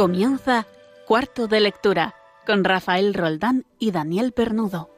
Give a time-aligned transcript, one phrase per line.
[0.00, 0.66] Comienza
[1.06, 2.14] Cuarto de Lectura
[2.46, 4.88] con Rafael Roldán y Daniel Pernudo.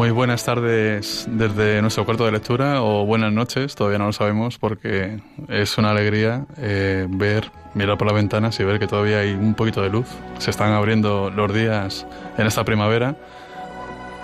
[0.00, 4.56] Muy buenas tardes desde nuestro cuarto de lectura o buenas noches, todavía no lo sabemos
[4.56, 9.34] porque es una alegría eh, ver, mirar por las ventanas y ver que todavía hay
[9.34, 10.06] un poquito de luz.
[10.38, 12.06] Se están abriendo los días
[12.38, 13.14] en esta primavera.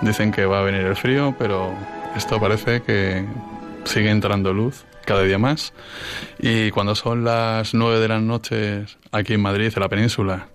[0.01, 1.75] Dicen que va a venir el frío, pero
[2.17, 3.27] esto parece que
[3.85, 5.75] sigue entrando luz cada día más.
[6.39, 10.47] Y cuando son las nueve de la noche aquí en Madrid, en la península,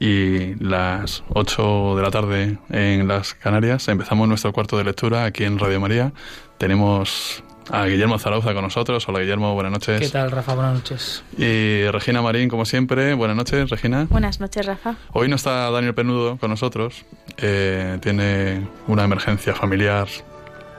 [0.00, 5.44] y las 8 de la tarde en las Canarias empezamos nuestro cuarto de lectura aquí
[5.44, 6.12] en Radio María.
[6.58, 9.08] Tenemos a Guillermo Zarauza con nosotros.
[9.08, 10.00] Hola Guillermo, buenas noches.
[10.00, 10.54] ¿Qué tal Rafa?
[10.54, 11.22] Buenas noches.
[11.36, 13.14] Y Regina Marín, como siempre.
[13.14, 14.06] Buenas noches, Regina.
[14.08, 14.96] Buenas noches, Rafa.
[15.12, 17.04] Hoy no está Daniel Penudo con nosotros.
[17.36, 20.08] Eh, tiene una emergencia familiar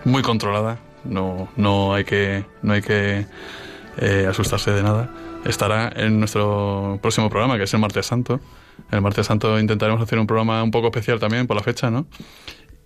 [0.06, 0.80] muy controlada.
[1.04, 3.26] No, no hay que, no hay que
[3.98, 5.10] eh, asustarse de nada.
[5.46, 8.40] Estará en nuestro próximo programa, que es el Martes Santo.
[8.92, 12.08] El martes santo intentaremos hacer un programa un poco especial también por la fecha, ¿no?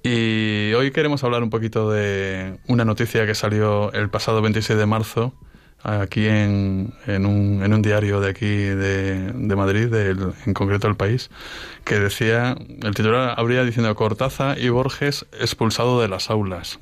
[0.03, 4.85] Y hoy queremos hablar un poquito de una noticia que salió el pasado 26 de
[4.85, 5.33] marzo
[5.83, 10.95] aquí en, en, un, en un diario de aquí de, de Madrid, en concreto el
[10.95, 11.29] país,
[11.83, 16.79] que decía, el titular habría diciendo Cortaza y Borges expulsado de las aulas.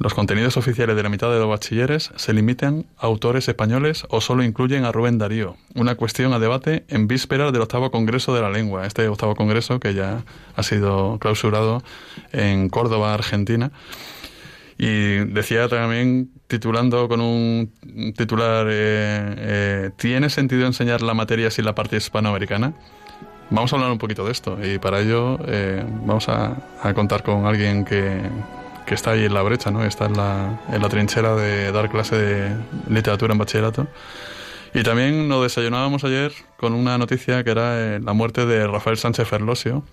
[0.00, 4.22] Los contenidos oficiales de la mitad de los bachilleres se limitan a autores españoles o
[4.22, 5.56] solo incluyen a Rubén Darío.
[5.74, 8.86] Una cuestión a debate en vísperas del octavo Congreso de la Lengua.
[8.86, 10.24] Este octavo Congreso que ya
[10.56, 11.82] ha sido clausurado
[12.32, 13.72] en Córdoba, Argentina.
[14.78, 17.70] Y decía también, titulando con un
[18.16, 22.72] titular, eh, eh, ¿tiene sentido enseñar la materia sin la parte hispanoamericana?
[23.50, 26.56] Vamos a hablar un poquito de esto y para ello eh, vamos a
[26.94, 28.22] contar con alguien que,
[28.90, 29.84] que está ahí en la brecha, ¿no?
[29.84, 32.56] Está en la, en la trinchera de dar clase de
[32.88, 33.86] literatura en bachillerato.
[34.74, 38.96] Y también nos desayunábamos ayer con una noticia que era eh, la muerte de Rafael
[38.96, 39.84] Sánchez Ferlosio.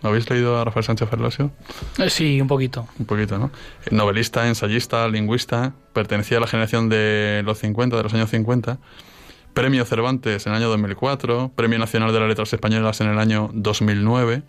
[0.00, 1.50] ¿Habéis leído a Rafael Sánchez Ferlosio?
[1.98, 2.88] Eh, sí, un poquito.
[2.98, 3.50] Un poquito, ¿no?
[3.90, 8.78] Novelista, ensayista, lingüista, pertenecía a la generación de los 50, de los años 50.
[9.52, 13.50] Premio Cervantes en el año 2004, Premio Nacional de las Letras Españolas en el año
[13.52, 14.42] 2009.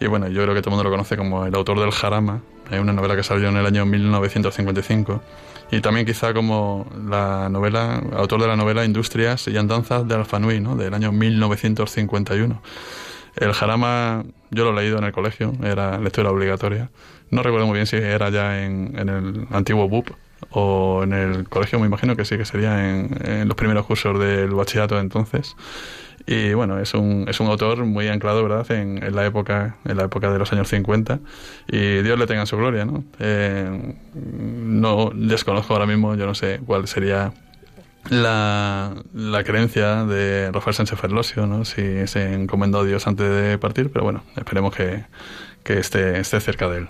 [0.00, 2.42] Y bueno, yo creo que todo el mundo lo conoce como el autor del Jarama,
[2.70, 5.22] es una novela que salió en el año 1955.
[5.70, 10.60] Y también quizá como la novela, autor de la novela Industrias y Andanzas de Alfanui,
[10.60, 10.76] ¿no?
[10.76, 12.62] del año 1951.
[13.36, 16.90] El Jarama yo lo he leído en el colegio, era lectura obligatoria.
[17.30, 20.08] No recuerdo muy bien si era ya en, en el antiguo BUP
[20.50, 24.18] o en el colegio, me imagino que sí, que sería en, en los primeros cursos
[24.18, 25.54] del bachillerato entonces.
[26.30, 29.96] Y bueno, es un, es un autor muy anclado, ¿verdad?, en, en, la época, en
[29.96, 31.20] la época de los años 50.
[31.68, 33.02] Y Dios le tenga en su gloria, ¿no?
[33.18, 37.32] Eh, no desconozco ahora mismo, yo no sé cuál sería
[38.10, 41.64] la, la creencia de Rafael Sánchez Ferlosio, ¿no?
[41.64, 45.06] Si se encomendó a Dios antes de partir, pero bueno, esperemos que,
[45.64, 46.88] que esté, esté cerca de él.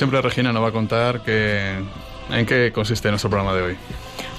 [0.00, 1.74] Siempre Regina nos va a contar que,
[2.30, 3.76] en qué consiste nuestro programa de hoy.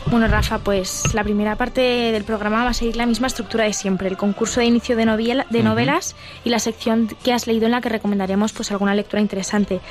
[0.07, 3.73] Bueno, Rafa, pues la primera parte del programa va a seguir la misma estructura de
[3.73, 7.67] siempre, el concurso de inicio de, novela, de novelas y la sección que has leído
[7.67, 9.81] en la que recomendaremos pues alguna lectura interesante.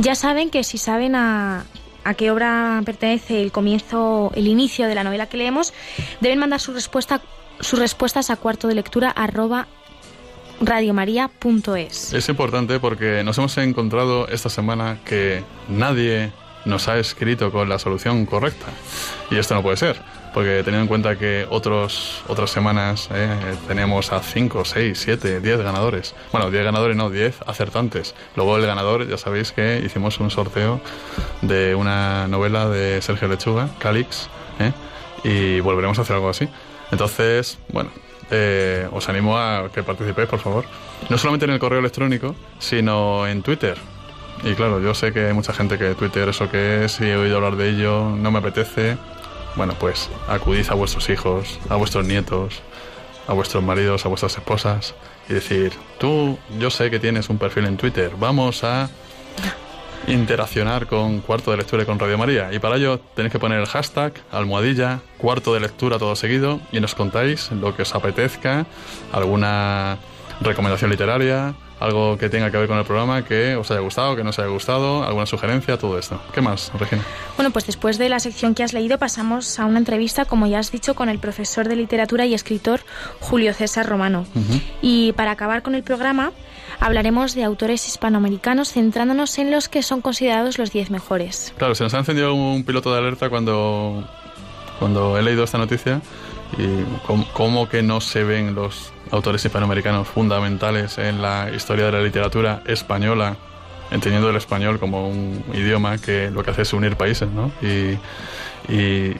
[0.00, 1.64] Ya saben que si saben a,
[2.02, 5.72] a qué obra pertenece el comienzo, el inicio de la novela que leemos,
[6.20, 7.20] deben mandar su respuesta,
[7.60, 9.68] sus respuestas a cuarto de lectura arroba
[10.60, 12.12] radiomaria.es.
[12.12, 16.32] Es importante porque nos hemos encontrado esta semana que nadie
[16.64, 18.66] nos ha escrito con la solución correcta.
[19.30, 20.00] Y esto no puede ser,
[20.34, 25.58] porque teniendo en cuenta que otros, otras semanas eh, teníamos a 5, 6, 7, 10
[25.58, 26.14] ganadores.
[26.32, 28.14] Bueno, 10 ganadores no, 10 acertantes.
[28.36, 30.80] Luego el ganador, ya sabéis que hicimos un sorteo
[31.42, 34.28] de una novela de Sergio Lechuga, Calix,
[34.58, 34.72] eh,
[35.24, 36.48] y volveremos a hacer algo así.
[36.90, 37.90] Entonces, bueno,
[38.30, 40.64] eh, os animo a que participéis, por favor.
[41.08, 43.76] No solamente en el correo electrónico, sino en Twitter.
[44.42, 47.16] Y claro, yo sé que hay mucha gente que Twitter eso que es, y he
[47.16, 48.96] oído hablar de ello, no me apetece.
[49.56, 52.62] Bueno, pues acudid a vuestros hijos, a vuestros nietos,
[53.26, 54.94] a vuestros maridos, a vuestras esposas
[55.28, 58.90] y decir, tú, yo sé que tienes un perfil en Twitter, vamos a...
[60.06, 62.52] interaccionar con Cuarto de Lectura y con Radio María.
[62.52, 66.80] Y para ello tenéis que poner el hashtag, almohadilla, Cuarto de Lectura todo seguido y
[66.80, 68.66] nos contáis lo que os apetezca,
[69.12, 69.98] alguna
[70.40, 74.22] recomendación literaria, algo que tenga que ver con el programa, que os haya gustado, que
[74.22, 76.20] no os haya gustado, alguna sugerencia, todo esto.
[76.32, 77.02] ¿Qué más, Regina?
[77.36, 80.58] Bueno, pues después de la sección que has leído pasamos a una entrevista, como ya
[80.58, 82.80] has dicho, con el profesor de literatura y escritor
[83.18, 84.26] Julio César Romano.
[84.82, 86.32] Y para acabar con el programa
[86.78, 91.54] hablaremos de autores hispanoamericanos centrándonos en los que son considerados los 10 mejores.
[91.56, 94.06] Claro, se nos ha encendido un piloto de alerta cuando,
[94.78, 96.02] cuando he leído esta noticia
[96.58, 96.84] y
[97.32, 102.62] cómo, que no se ven los autores hispanoamericanos fundamentales en la historia de la literatura
[102.66, 103.36] española,
[103.90, 107.50] entendiendo el español como un idioma que lo que hace es unir países, ¿no?
[107.62, 107.98] Y,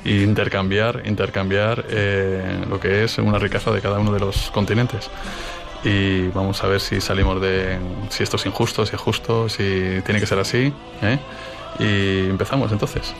[0.04, 5.10] intercambiar, intercambiar eh, lo que es una riqueza de cada uno de los continentes.
[5.82, 7.78] Y vamos a ver si salimos de
[8.10, 10.72] si esto es injusto, si es justo, si tiene que ser así.
[11.02, 11.18] ¿eh?
[11.80, 13.12] Y empezamos entonces.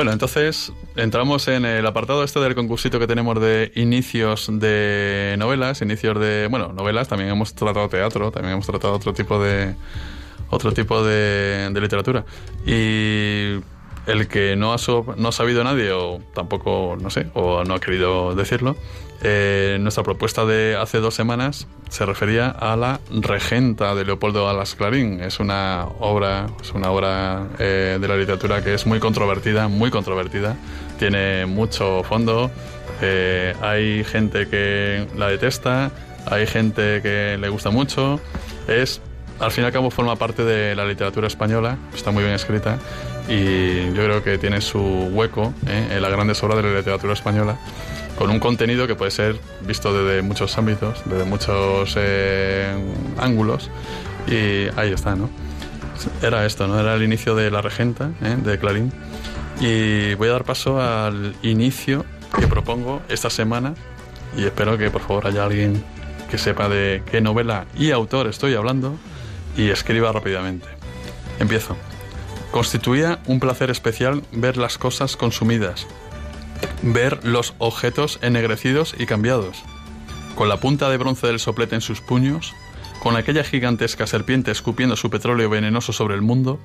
[0.00, 5.82] Bueno, entonces entramos en el apartado este del concursito que tenemos de inicios de novelas,
[5.82, 9.74] inicios de, bueno, novelas, también hemos tratado teatro, también hemos tratado otro tipo de
[10.48, 12.24] otro tipo de, de literatura.
[12.64, 13.60] Y
[14.06, 14.76] el que no ha,
[15.16, 18.76] no ha sabido nadie o tampoco, no sé, o no ha querido decirlo,
[19.22, 24.74] eh, nuestra propuesta de hace dos semanas se refería a la Regenta de Leopoldo Alas
[24.74, 25.20] Clarín.
[25.20, 29.90] Es una obra, es una obra eh, de la literatura que es muy controvertida, muy
[29.90, 30.56] controvertida,
[30.98, 32.50] tiene mucho fondo,
[33.02, 35.90] eh, hay gente que la detesta,
[36.26, 38.20] hay gente que le gusta mucho,
[38.68, 39.02] es
[39.38, 42.78] al fin y al cabo forma parte de la literatura española, está muy bien escrita
[43.30, 45.86] y yo creo que tiene su hueco ¿eh?
[45.92, 47.56] en las grandes obras de la literatura española
[48.18, 52.74] con un contenido que puede ser visto desde muchos ámbitos, desde muchos eh,
[53.16, 53.70] ángulos
[54.26, 55.30] y ahí está, ¿no?
[56.20, 56.78] Era esto, ¿no?
[56.80, 58.36] Era el inicio de La Regenta, ¿eh?
[58.36, 58.92] de Clarín
[59.60, 62.04] y voy a dar paso al inicio
[62.38, 63.74] que propongo esta semana
[64.36, 65.84] y espero que por favor haya alguien
[66.30, 68.96] que sepa de qué novela y autor estoy hablando
[69.56, 70.66] y escriba rápidamente.
[71.38, 71.76] Empiezo.
[72.50, 75.86] Constituía un placer especial ver las cosas consumidas,
[76.82, 79.62] ver los objetos ennegrecidos y cambiados.
[80.34, 82.54] Con la punta de bronce del soplete en sus puños,
[83.00, 86.58] con aquella gigantesca serpiente escupiendo su petróleo venenoso sobre el mundo,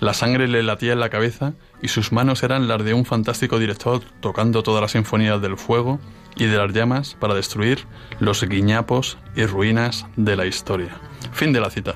[0.00, 3.58] la sangre le latía en la cabeza y sus manos eran las de un fantástico
[3.58, 5.98] director tocando todas las sinfonías del fuego
[6.36, 7.86] y de las llamas para destruir
[8.18, 11.00] los guiñapos y ruinas de la historia.
[11.32, 11.94] Fin de la cita.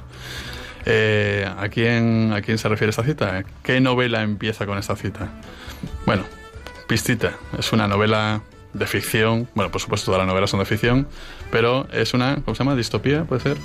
[0.88, 3.44] Eh, ¿a, quién, ¿A quién se refiere esta cita?
[3.64, 5.28] ¿Qué novela empieza con esta cita?
[6.06, 6.24] Bueno,
[6.86, 8.42] Pistita es una novela
[8.72, 9.48] de ficción.
[9.56, 11.08] Bueno, por supuesto, todas las novelas son de ficción,
[11.50, 12.76] pero es una, ¿cómo se llama?
[12.76, 13.24] ¿Distopía?
[13.24, 13.56] ¿Puede ser?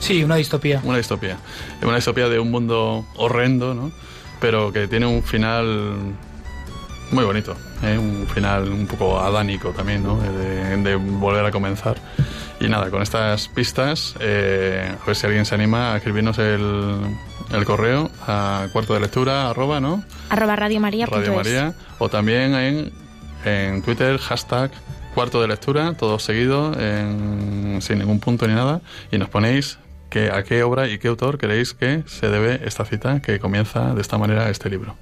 [0.00, 0.80] Sí, una distopía.
[0.82, 1.38] Una distopía.
[1.82, 3.92] Una distopía de un mundo horrendo, ¿no?
[4.40, 6.16] Pero que tiene un final
[7.12, 7.56] muy bonito.
[7.84, 7.96] ¿eh?
[7.96, 10.18] Un final un poco adánico también, ¿no?
[10.20, 11.96] de volver a comenzar.
[12.60, 17.00] Y nada, con estas pistas, eh, a ver si alguien se anima a escribirnos el,
[17.52, 20.02] el correo a cuarto de lectura, arroba, ¿no?
[20.30, 21.06] Arroba Radio María.
[21.06, 21.74] Radio María.
[21.98, 22.92] O también en,
[23.44, 24.70] en Twitter, hashtag
[25.16, 28.82] cuarto de lectura, todo seguido, sin ningún punto ni nada.
[29.10, 29.78] Y nos ponéis
[30.10, 33.94] que, a qué obra y qué autor queréis que se debe esta cita que comienza
[33.94, 34.94] de esta manera este libro.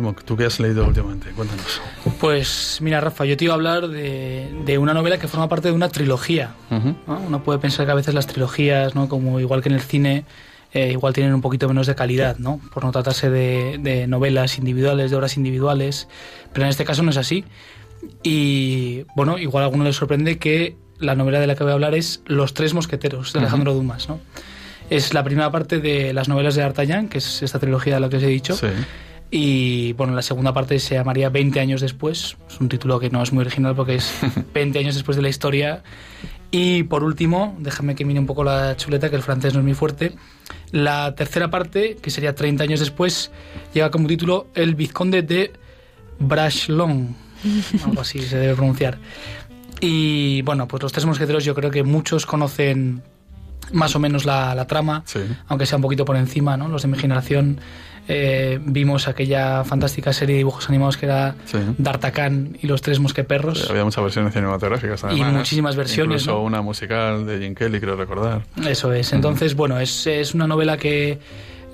[0.00, 1.30] Guillermo, ¿tú qué has leído últimamente?
[1.30, 1.80] Cuéntanos.
[2.18, 5.74] Pues mira, Rafa, yo te iba a hablar de, una novela que forma parte de
[5.74, 6.54] una trilogía.
[7.06, 9.08] Uno puede pensar que a veces las trilogías, ¿no?
[9.08, 10.24] como igual que en el cine,
[10.72, 12.60] eh, igual tienen un poquito menos de calidad, ¿no?
[12.72, 16.08] Por no tratarse de, de novelas individuales, de obras individuales,
[16.52, 17.44] pero en este caso no es así.
[18.22, 21.74] Y bueno, igual a alguno le sorprende que la novela de la que voy a
[21.74, 24.20] hablar es Los Tres Mosqueteros, de Alejandro Dumas, ¿no?
[24.88, 28.08] Es la primera parte de las novelas de D'Artagnan, que es esta trilogía de la
[28.08, 28.54] que os he dicho.
[28.54, 28.66] Sí.
[29.30, 32.36] Y bueno, la segunda parte se llamaría 20 años después.
[32.48, 34.12] Es un título que no es muy original porque es
[34.54, 35.82] 20 años después de la historia.
[36.50, 39.64] Y por último, déjame que mire un poco la chuleta, que el francés no es
[39.64, 40.14] muy fuerte.
[40.72, 43.30] La tercera parte, que sería 30 años después,
[43.72, 45.52] lleva como título El Vizconde de
[46.18, 47.14] Brachlon.
[47.84, 48.98] Algo así se debe pronunciar.
[49.80, 53.02] Y bueno, pues los tres mosqueteros yo creo que muchos conocen
[53.72, 55.20] más o menos la, la trama, Sí.
[55.46, 56.68] aunque sea un poquito por encima, ¿no?
[56.68, 57.60] Los de mi generación
[58.12, 61.58] eh, vimos aquella fantástica serie de dibujos animados que era Sí.
[62.60, 63.70] Y los tres mosqueperros.
[63.70, 65.32] Había muchas versiones cinematográficas además.
[65.32, 66.44] Y muchísimas versiones, Incluso ¿no?
[66.44, 68.42] una musical de Jim Kelly, creo recordar.
[68.66, 69.12] Eso es.
[69.12, 71.20] Entonces, bueno, es, es una novela que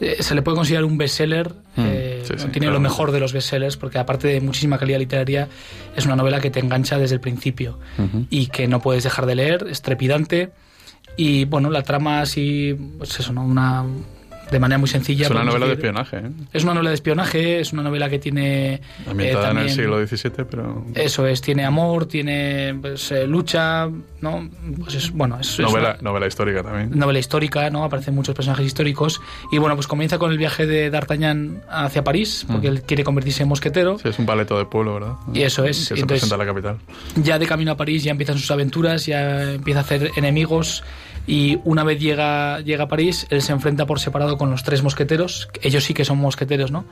[0.01, 1.49] eh, se le puede considerar un bestseller.
[1.77, 2.81] Mm, eh, sí, sí, tiene lo claro.
[2.81, 5.49] mejor de los bestsellers, porque aparte de muchísima calidad literaria,
[5.97, 8.27] es una novela que te engancha desde el principio Ujú.
[8.29, 9.67] y que no puedes dejar de leer.
[9.71, 10.51] Es trepidante.
[11.17, 13.43] Y bueno, la trama así, pues eso, ¿no?
[13.43, 13.85] Una.
[14.51, 15.25] De manera muy sencilla.
[15.27, 16.31] Es una novela de decir- espionaje, ¿eh?
[16.53, 18.75] Es una novela de espionaje, es una novela que tiene.
[18.75, 23.89] eh, ambientada en el siglo XVII, pero Eso es, tiene amor, tiene pues, eh, lucha,
[24.21, 24.49] ¿no?
[24.79, 26.97] Pues es, bueno, es, es novela, una novela histórica también.
[26.97, 27.83] novela histórica, ¿no?
[27.83, 29.21] Aparecen muchos personajes históricos.
[29.51, 32.73] Y bueno, pues comienza con el viaje de D'Artagnan hacia París, porque Mm.
[32.75, 33.99] él quiere convertirse en mosquetero.
[33.99, 35.15] Sí, es un paleto de pueblo, ¿verdad?
[35.35, 36.77] Y eso es, Que se entonces- presenta en la capital.
[37.17, 40.85] Ya de camino a París ya empiezan sus aventuras, ya empieza a hacer enemigos.
[41.27, 44.83] Y una vez llega, llega a París, él se enfrenta por separado con los tres
[44.83, 45.49] mosqueteros.
[45.63, 46.85] Ellos sí que son mosqueteros, ¿no?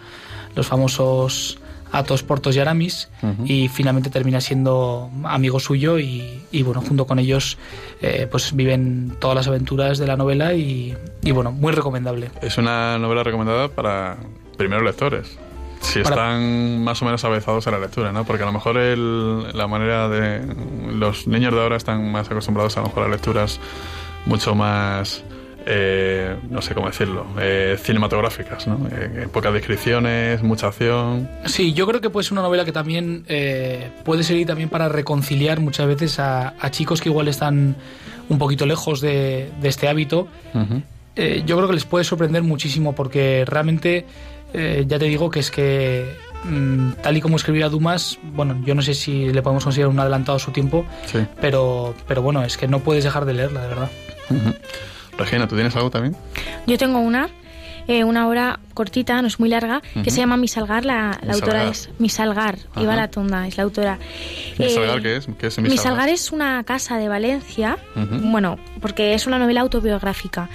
[0.57, 1.59] Los famosos
[1.93, 3.09] Athos, Portos y Aramis.
[3.45, 6.01] Y finalmente termina siendo amigo suyo.
[6.01, 7.57] Y, y, bueno, junto con ellos,
[8.03, 10.55] eh, pues viven todas las aventuras de la novela.
[10.55, 12.31] Y, y, bueno, muy recomendable.
[12.43, 14.17] Es una novela recomendada para
[14.57, 15.39] primeros lectores.
[15.81, 18.25] Si Para- están más o menos avezados a la lectura, ¿no?
[18.25, 20.41] Porque a lo mejor el- la manera de...
[20.93, 23.61] Los niños de ahora están más acostumbrados a lo mejor a lecturas
[24.27, 25.23] mucho más...
[25.67, 28.87] eh, no sé cómo decirlo, eh, cinematográficas, ¿no?
[28.93, 31.27] Eh, pocas descripciones, mucha acción.
[31.47, 34.91] Sí, yo creo que puede ser una novela que también eh, puede servir también para
[34.91, 37.77] reconciliar muchas veces a, a chicos que igual están
[38.29, 40.29] un poquito lejos de, de este hábito.
[41.17, 44.05] Eh, yo creo que les puede sorprender muchísimo porque realmente,
[44.53, 46.13] eh, ya te digo que es que
[46.45, 49.99] mm, tal y como escribía Dumas, bueno, yo no sé si le podemos considerar un
[50.01, 51.25] adelantado a su tiempo, Sí.
[51.41, 53.91] pero, pero bueno, es que no puedes dejar de leerla, de verdad.
[55.19, 56.17] Regina, ¿tú tienes algo también?
[56.67, 57.29] Yo tengo una,
[57.87, 60.85] eh, una obra cortita, no es muy larga, que se llama Misalgar.
[60.85, 61.69] La, la autora Misalgar.
[61.71, 63.03] es Misalgar, Iba Ajá.
[63.03, 63.99] la Tonda, es la autora.
[64.59, 65.29] ¿Misalgar Eh, qué es?
[65.39, 67.79] ¿Qué es Misalgar es una casa de Valencia,
[68.23, 70.49] bueno, porque es una novela autobiográfica.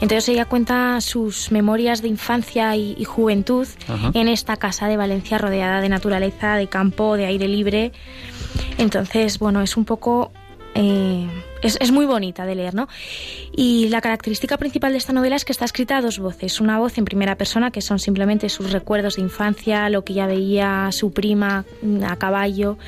[0.00, 3.66] Entonces ella cuenta sus memorias de infancia y, y juventud
[4.14, 7.92] en esta casa de Valencia rodeada de naturaleza, de campo, de aire libre.
[8.78, 10.32] Entonces, bueno, es un poco...
[10.74, 11.26] eh,
[11.62, 12.88] es, es muy bonita de leer, ¿no?
[13.54, 16.60] Y la característica principal de esta novela es que está escrita a dos voces.
[16.60, 20.26] Una voz en primera persona, que son simplemente sus recuerdos de infancia, lo que ya
[20.26, 21.64] veía su prima
[22.06, 22.78] a caballo.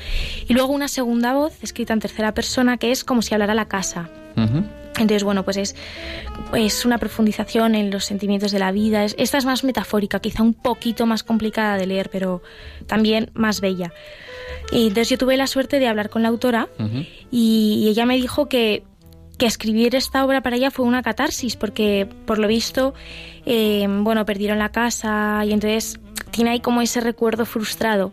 [0.47, 3.65] Y luego una segunda voz, escrita en tercera persona, que es como si hablara la
[3.65, 4.09] casa.
[4.99, 5.75] Entonces, bueno, pues es,
[6.53, 9.03] es una profundización en los sentimientos de la vida.
[9.05, 12.41] Es- esta es más metafórica, quizá un poquito más complicada de leer, pero
[12.87, 13.91] también más bella.
[14.71, 17.05] Y entonces yo tuve la suerte de hablar con la autora Ujú.
[17.31, 18.83] y, y ella me dijo que,
[19.37, 22.93] que escribir esta obra para ella fue una catarsis, porque por lo visto,
[23.45, 25.99] eh, bueno, perdieron la casa y entonces
[26.31, 28.11] tiene ahí como ese recuerdo frustrado.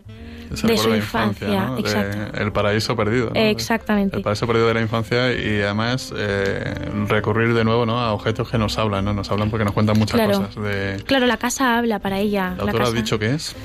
[0.49, 1.75] De su infancia, ¿no?
[1.75, 3.31] De el paraíso perdido.
[3.33, 3.39] ¿no?
[3.39, 4.17] Exactamente.
[4.17, 6.73] El paraíso perdido de la infancia y además eh,
[7.07, 7.99] recurrir de nuevo ¿no?
[7.99, 9.13] a objetos que nos hablan, ¿no?
[9.13, 10.39] Nos hablan porque nos cuentan muchas Claro.
[10.41, 10.55] cosas.
[10.55, 11.03] De...
[11.05, 12.53] Claro, la casa habla para ella.
[12.57, 13.55] ¿La autora ha dicho qué es?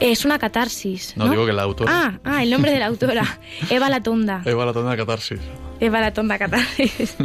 [0.00, 1.14] Es una catarsis.
[1.16, 1.90] No, No, digo que la autora.
[1.92, 3.24] Ah, ah, el nombre de la autora.
[3.70, 4.42] Eva la Tonda.
[4.44, 5.40] Eva la tonda de catarsis.
[5.80, 7.16] La Tonda catarsis.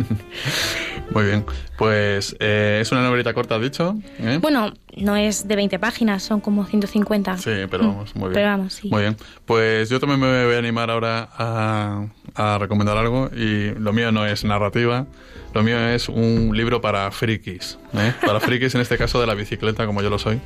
[1.11, 1.45] Muy bien.
[1.77, 3.95] Pues eh, es una novelita corta, has dicho.
[4.19, 4.39] ¿eh?
[4.41, 7.37] bueno, no es de 20 páginas, son como 150.
[7.37, 8.33] Sí, pero vamos, muy bien.
[8.33, 8.89] Pero vamos, sí.
[8.89, 9.17] Muy bien.
[9.45, 12.05] Pues yo también me voy a animar ahora a,
[12.35, 15.05] a recomendar algo y lo mío no es narrativa,
[15.53, 18.13] lo mío es un libro para frikis, ¿eh?
[18.25, 20.39] para frikis en este caso de la bicicleta como yo lo soy.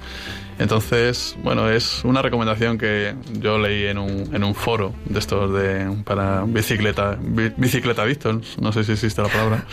[0.59, 5.53] Entonces, bueno, es una recomendación que yo leí en un, en un foro de estos
[5.53, 9.65] de para bicicleta, bi- bicicleta adictos, no sé si existe la palabra.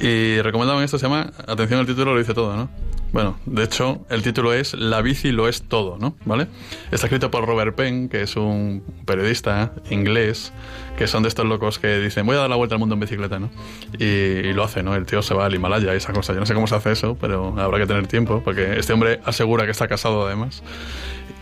[0.00, 2.70] Y recomendaban esto, se llama, atención al título, lo dice todo, ¿no?
[3.12, 6.14] Bueno, de hecho, el título es La bici lo es todo, ¿no?
[6.26, 6.46] ¿Vale?
[6.90, 10.52] Está escrito por Robert Penn, que es un periodista inglés,
[10.98, 13.00] que son de estos locos que dicen, voy a dar la vuelta al mundo en
[13.00, 13.50] bicicleta, ¿no?
[13.98, 14.94] Y, lo hace, ¿no?
[14.94, 16.34] El tío se va al Himalaya y esa cosa.
[16.34, 19.20] Yo no sé cómo se hace eso, pero habrá que tener tiempo, porque este hombre
[19.24, 20.62] asegura que está casado además.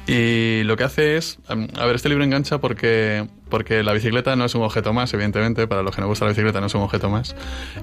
[0.07, 4.45] Y lo que hace es, a ver, este libro engancha porque, porque la bicicleta no
[4.45, 6.83] es un objeto más, evidentemente, para los que no gusta la bicicleta no es un
[6.83, 7.35] objeto más.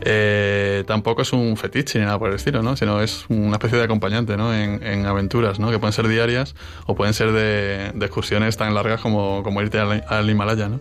[0.01, 2.77] Eh, tampoco es un fetiche ni nada por el estilo, ¿no?
[2.77, 4.53] Sino es una especie de acompañante, ¿no?
[4.53, 5.69] En, en aventuras, ¿no?
[5.69, 9.79] Que pueden ser diarias o pueden ser de, de excursiones tan largas como, como irte
[9.79, 10.79] al, al Himalaya, ¿no?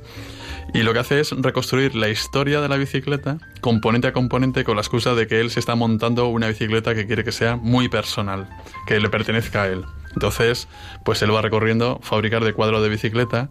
[0.75, 4.77] Y lo que hace es reconstruir la historia de la bicicleta, componente a componente, con
[4.77, 7.89] la excusa de que él se está montando una bicicleta que quiere que sea muy
[7.89, 8.49] personal,
[8.87, 9.85] que le pertenezca a él.
[10.15, 10.69] Entonces,
[11.05, 13.49] pues él va recorriendo fábricas de cuadros de bicicleta.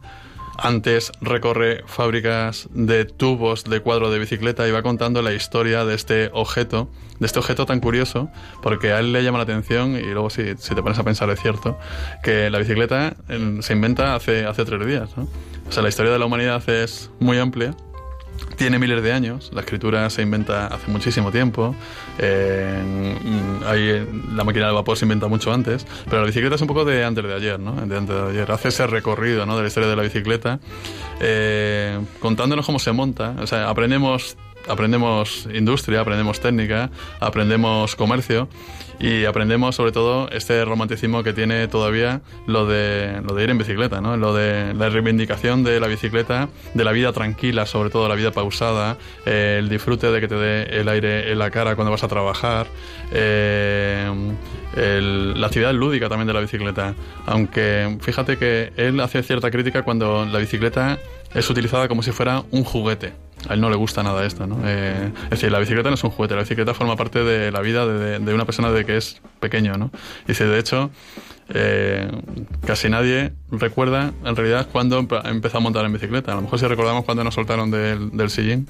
[0.57, 5.95] Antes recorre fábricas de tubos de cuadro de bicicleta y va contando la historia de
[5.95, 6.89] este objeto,
[7.19, 8.29] de este objeto tan curioso,
[8.61, 11.29] porque a él le llama la atención y luego si, si te pones a pensar
[11.29, 11.79] es cierto,
[12.21, 13.15] que la bicicleta
[13.61, 15.09] se inventa hace, hace tres días.
[15.17, 15.27] ¿no?
[15.67, 17.73] O sea, la historia de la humanidad es muy amplia
[18.55, 21.75] tiene miles de años, la escritura se inventa hace muchísimo tiempo,
[22.17, 23.17] eh,
[23.65, 26.85] hay, la máquina del vapor se inventa mucho antes, pero la bicicleta es un poco
[26.85, 27.73] de antes de ayer, ¿no?
[27.73, 28.51] De antes de ayer.
[28.51, 29.55] Hace ese recorrido ¿no?
[29.55, 30.59] de la historia de la bicicleta,
[31.19, 38.47] eh, contándonos cómo se monta, o sea, aprendemos aprendemos industria, aprendemos técnica, aprendemos comercio
[39.01, 43.57] y aprendemos sobre todo este romanticismo que tiene todavía lo de, lo de ir en
[43.57, 44.15] bicicleta, ¿no?
[44.15, 48.31] lo de la reivindicación de la bicicleta, de la vida tranquila, sobre todo la vida
[48.31, 52.03] pausada, eh, el disfrute de que te dé el aire en la cara cuando vas
[52.03, 52.67] a trabajar,
[53.11, 54.07] eh,
[54.75, 56.93] la actividad lúdica también de la bicicleta.
[57.25, 60.99] Aunque fíjate que él hace cierta crítica cuando la bicicleta
[61.33, 63.13] es utilizada como si fuera un juguete.
[63.49, 64.59] A él no le gusta nada esto, ¿no?
[64.65, 67.61] Eh, es decir, la bicicleta no es un juguete, la bicicleta forma parte de la
[67.61, 69.89] vida de, una persona de que es pequeño, ¿no?
[70.27, 70.91] Dice, de hecho,
[71.49, 72.07] eh,
[72.65, 76.33] casi nadie recuerda en realidad cuando empezó a montar en bicicleta.
[76.33, 78.67] A lo mejor si recordamos cuando nos soltaron del, del sillín,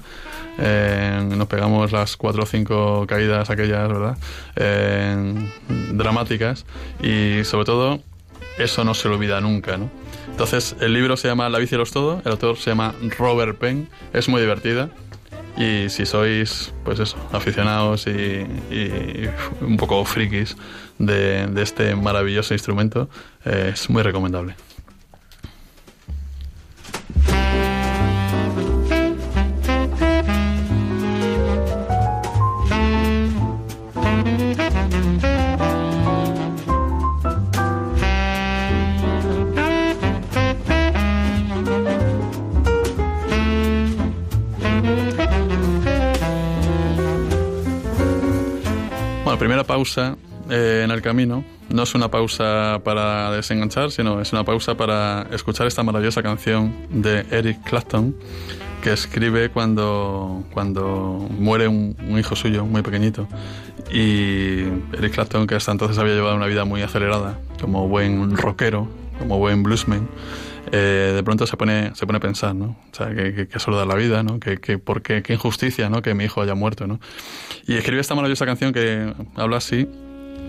[0.58, 4.18] eh, nos pegamos las cuatro o cinco caídas aquellas, ¿verdad?
[4.56, 5.48] Eh,
[5.92, 6.66] dramáticas
[7.02, 8.00] y sobre todo
[8.58, 9.90] eso no se lo olvida nunca, ¿no?
[10.32, 13.88] Entonces, el libro se llama La bici los todo, el autor se llama Robert Penn,
[14.12, 14.90] es muy divertida
[15.56, 19.28] y si sois, pues eso, aficionados y, y
[19.60, 20.56] un poco frikis
[20.98, 23.08] de, de este maravilloso instrumento,
[23.44, 24.54] eh, es muy recomendable.
[49.72, 50.18] Pausa
[50.50, 55.26] eh, en el camino no es una pausa para desenganchar, sino es una pausa para
[55.32, 58.14] escuchar esta maravillosa canción de Eric Clapton
[58.82, 63.26] que escribe cuando, cuando muere un, un, hijo suyo muy pequeñito.
[63.90, 68.88] Y Eric Clapton, que hasta entonces había llevado una vida muy acelerada, como buen rockero,
[69.18, 70.06] como buen bluesman,
[70.74, 72.78] eh, de pronto se pone, se pone a pensar, ¿no?
[72.90, 74.40] O sea, que, que, solo da la vida, ¿no?
[74.40, 76.00] Que, qué, injusticia, ¿no?
[76.00, 76.98] Que mi hijo haya muerto, ¿no?
[77.66, 79.86] Y escribe esta maravillosa canción que habla así,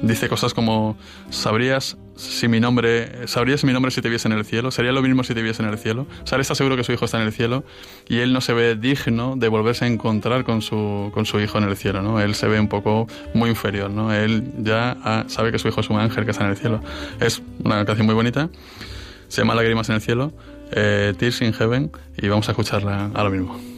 [0.02, 0.96] dice cosas como,
[1.30, 4.72] ¿sabrías si mi nombre, sabrías mi nombre si te viese en el cielo?
[4.72, 6.08] ¿Sería lo mismo si te viese en el cielo?
[6.32, 7.66] O él está seguro que su hijo está en el cielo
[8.08, 11.58] y él no se ve digno de volverse a encontrar con su, con su hijo
[11.58, 12.22] en el cielo, ¿no?
[12.22, 14.14] Él se ve un poco muy inferior, ¿no?
[14.14, 16.80] Él ya sabe que su hijo es un ángel que está en el cielo.
[17.20, 18.50] Es una canción muy bonita
[19.34, 20.32] se llama Lágrimas en el Cielo,
[20.72, 23.73] eh, Tears in Heaven, y vamos a escucharla ahora mismo.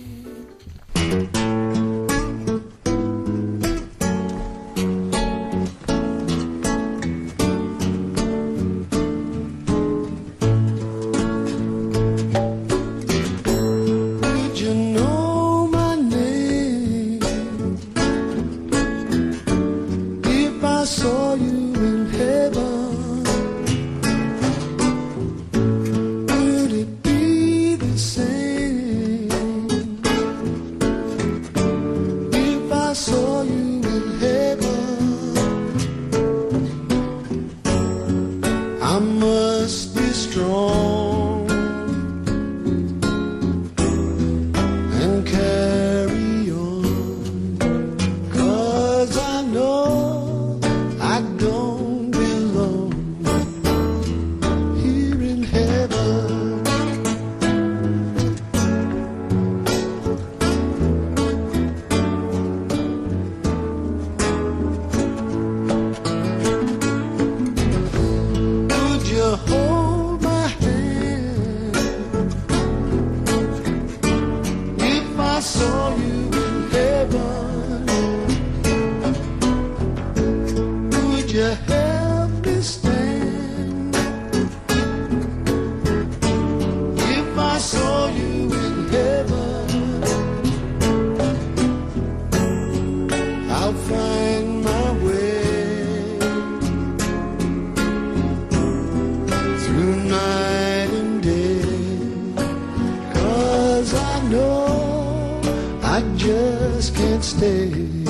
[103.97, 105.41] I know
[105.83, 108.04] I just can't stay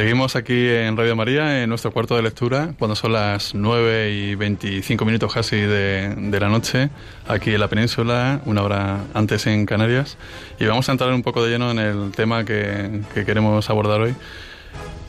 [0.00, 4.34] Seguimos aquí en Radio María, en nuestro cuarto de lectura, cuando son las 9 y
[4.34, 6.88] 25 minutos casi de, de la noche,
[7.28, 10.16] aquí en la península, una hora antes en Canarias.
[10.58, 14.00] Y vamos a entrar un poco de lleno en el tema que, que queremos abordar
[14.00, 14.14] hoy.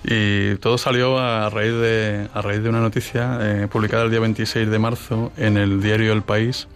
[0.03, 4.19] Y todo salió a raíz de, a raíz de una noticia eh, publicada el día
[4.19, 6.67] 26 de marzo en el diario El País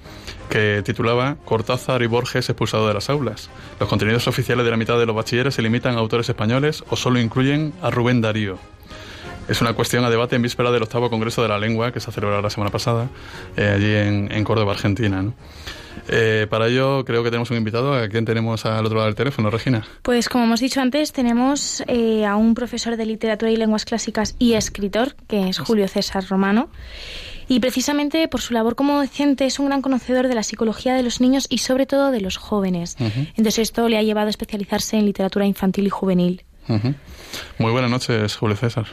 [0.50, 3.50] que titulaba Cortázar y Borges expulsados de las aulas.
[3.80, 6.96] Los contenidos oficiales de la mitad de los bachilleres se limitan a autores españoles o
[6.96, 8.58] solo incluyen a Rubén Darío.
[9.48, 12.12] Es una cuestión a debate en víspera del octavo Congreso de la Lengua que se
[12.12, 13.10] celebró la semana pasada
[13.56, 15.22] eh, allí en, en, Córdoba, Argentina.
[15.22, 15.34] ¿no?
[16.08, 17.94] Eh, para ello creo que tenemos un invitado.
[17.94, 19.86] ¿A quién tenemos al otro lado del teléfono, Regina?
[20.02, 24.36] Pues como hemos dicho antes, tenemos eh, a un profesor de literatura y lenguas clásicas
[24.40, 26.70] y escritor, que es Julio César Romano.
[27.48, 31.04] Y precisamente por su labor como docente es un gran conocedor de la psicología de
[31.04, 32.96] los niños y sobre todo de los jóvenes.
[33.00, 33.28] Uh -huh.
[33.30, 36.44] Entonces esto le ha llevado a especializarse en literatura infantil y juvenil.
[36.68, 36.96] Uh -huh.
[37.60, 38.86] Muy buenas noches, Julio César.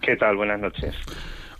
[0.00, 0.36] ¿Qué tal?
[0.36, 0.94] Buenas noches.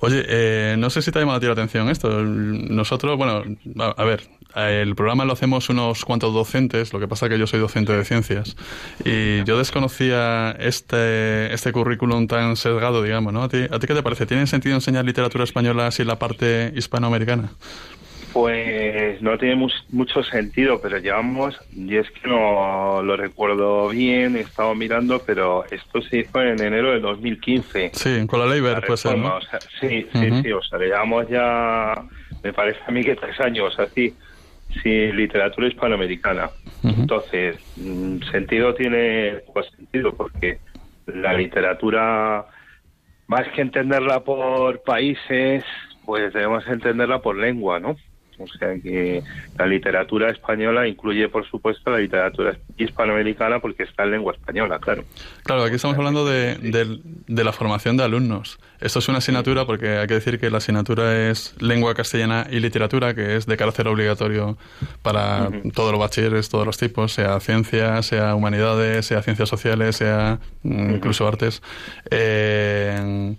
[0.00, 2.08] Oye, eh, no sé si te ha llamado a ti la atención esto.
[2.22, 3.42] Nosotros, bueno,
[3.80, 4.20] a, a, ver,
[4.56, 8.04] el programa lo hacemos unos cuantos docentes, lo que pasa que yo soy docente de
[8.04, 8.56] ciencias,
[9.04, 13.42] y yo desconocía este, este currículum tan sesgado, digamos, ¿no?
[13.44, 14.26] ¿A ti, ¿A ti qué te parece?
[14.26, 17.50] ¿Tiene sentido enseñar literatura española así en la parte hispanoamericana?
[18.32, 24.36] Pues no tiene mu- mucho sentido, pero llevamos, y es que no lo recuerdo bien,
[24.36, 27.90] he estado mirando, pero esto se hizo en enero del 2015.
[27.94, 29.36] Sí, con la ley la Ver, puede ser, reforma, ¿no?
[29.36, 31.94] o sea, sí, sí, sí, o sea, le llevamos ya,
[32.42, 34.12] me parece a mí que tres años, así,
[34.82, 36.50] sí, literatura hispanoamericana.
[36.82, 40.60] Entonces, mm, sentido tiene, pues sentido, porque
[41.06, 42.46] la literatura,
[43.26, 45.64] más que entenderla por países,
[46.04, 47.96] pues debemos entenderla por lengua, ¿no?
[48.38, 49.22] O sea que
[49.58, 55.04] la literatura española incluye, por supuesto, la literatura hispanoamericana porque está en lengua española, claro.
[55.44, 58.58] Claro, aquí estamos hablando de, de- de la formación de alumnos.
[58.80, 62.60] Esto es una asignatura porque hay que decir que la asignatura es lengua castellana y
[62.60, 64.58] literatura, que es de carácter obligatorio
[65.02, 70.38] para todos los bachilleres, todos los tipos, sea ciencia, sea humanidades, sea ciencias sociales, sea
[70.62, 71.62] mm, incluso artes.
[72.10, 73.36] Eh,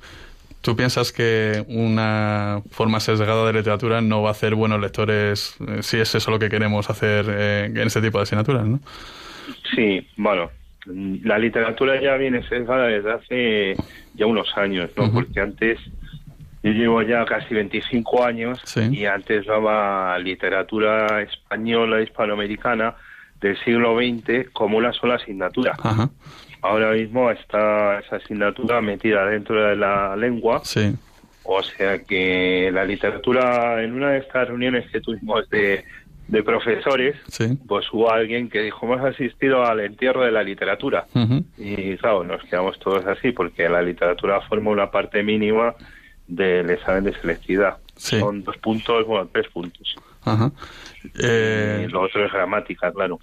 [0.65, 5.83] ¿Tú piensas que una forma sesgada de literatura no va a hacer buenos lectores eh,
[5.83, 8.79] si es eso lo que queremos hacer eh, en este tipo de asignaturas, no?
[9.75, 10.49] Sí, bueno,
[10.87, 13.75] la literatura ya viene sesgada desde hace
[14.15, 15.11] ya unos años, ¿no?
[15.13, 15.77] Porque antes,
[16.63, 18.81] yo llevo ya casi 25 años Sí.
[18.91, 22.95] y antes daba literatura española, hispanoamericana
[23.39, 25.73] del siglo XX como una sola asignatura.
[25.83, 26.09] Ajá,
[26.67, 30.95] Ahora mismo está esa asignatura metida dentro de la lengua, sí.
[31.43, 35.83] o sea que la literatura, en una de estas reuniones que tuvimos de,
[36.27, 37.55] de profesores, Sí.
[37.67, 41.05] pues hubo alguien que dijo, hemos asistido al entierro de la literatura.
[41.57, 45.75] Y claro, nos quedamos todos así porque la literatura forma una parte mínima
[46.27, 47.77] del examen de selectividad.
[47.95, 48.19] Sí.
[48.19, 49.95] Son dos puntos, bueno, tres puntos.
[50.23, 50.51] Ajá.
[51.21, 53.19] Eh, y lo otro es gramática, claro.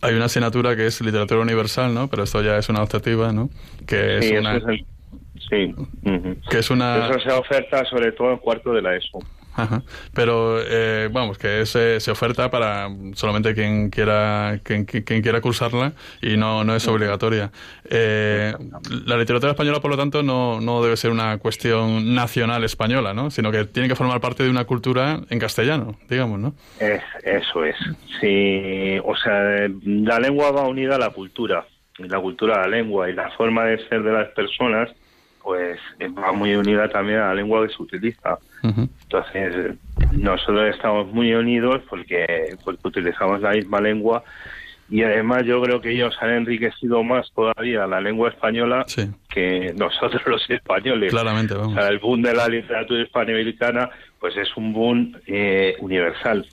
[0.00, 2.08] Hay una asignatura que es literatura universal, ¿no?
[2.08, 3.50] Pero esto ya es una optativa, ¿no?
[3.86, 4.86] Que es sí, una, eso es el-
[5.48, 5.74] sí.
[6.04, 6.36] ujú.
[6.50, 9.18] que es una, Eso se oferta sobre todo en cuarto de la ESO.
[9.54, 9.82] Ajá.
[10.12, 16.64] Pero eh, vamos, que se oferta para solamente quien quiera quien, quiera cursarla y no,
[16.64, 17.50] no es obligatoria.
[17.88, 18.52] Eh,
[19.06, 23.30] la literatura española, por lo tanto, no, no debe ser una cuestión nacional española, ¿no?
[23.30, 26.54] Sino que tiene que formar parte de una cultura en castellano, digamos, ¿no?
[26.80, 27.76] Es, eso es.
[28.20, 31.66] Sí, o sea, la lengua va unida a la cultura,
[31.98, 34.90] la cultura a la lengua, y la forma de ser de las personas,
[35.44, 35.78] pues
[36.18, 38.38] va muy unida también a la lengua que se utiliza.
[38.62, 39.76] Entonces,
[40.12, 44.24] nosotros estamos muy unidos porque, porque utilizamos la misma lengua
[44.88, 49.74] y además yo creo que ellos han enriquecido más todavía la lengua española Sí, que
[49.76, 51.10] nosotros los españoles.
[51.10, 51.74] claramente, O vamos.
[51.74, 56.46] sea, el boom de la literatura hispanoamericana pues es un boom eh, universal.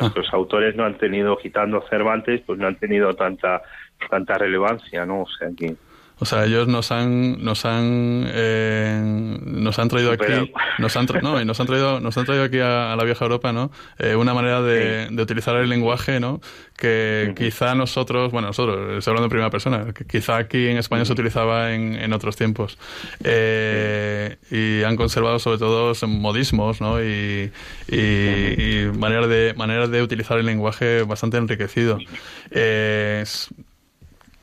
[0.00, 3.62] Nuestros autores no han tenido, quitando Cervantes, pues no han tenido tanta
[4.10, 5.22] tanta relevancia, ¿no?
[5.22, 5.76] O sea que...
[6.22, 11.20] O sea, ellos nos han nos han eh, nos han traído aquí nos han tra-
[11.20, 13.72] no, y nos han traído nos han traído aquí a, a la vieja Europa, ¿no?
[13.98, 16.40] Eh, una manera de, de utilizar el lenguaje, ¿no?
[16.76, 21.04] Que quizá nosotros, bueno, nosotros, estoy hablando en primera persona, que quizá aquí en España
[21.04, 22.78] se utilizaba en, en otros tiempos
[23.24, 27.02] Eh, y han conservado sobre todo modismos, ¿no?
[27.02, 27.50] Y,
[27.88, 31.98] y, y maneras de maneras de utilizar el lenguaje bastante enriquecido.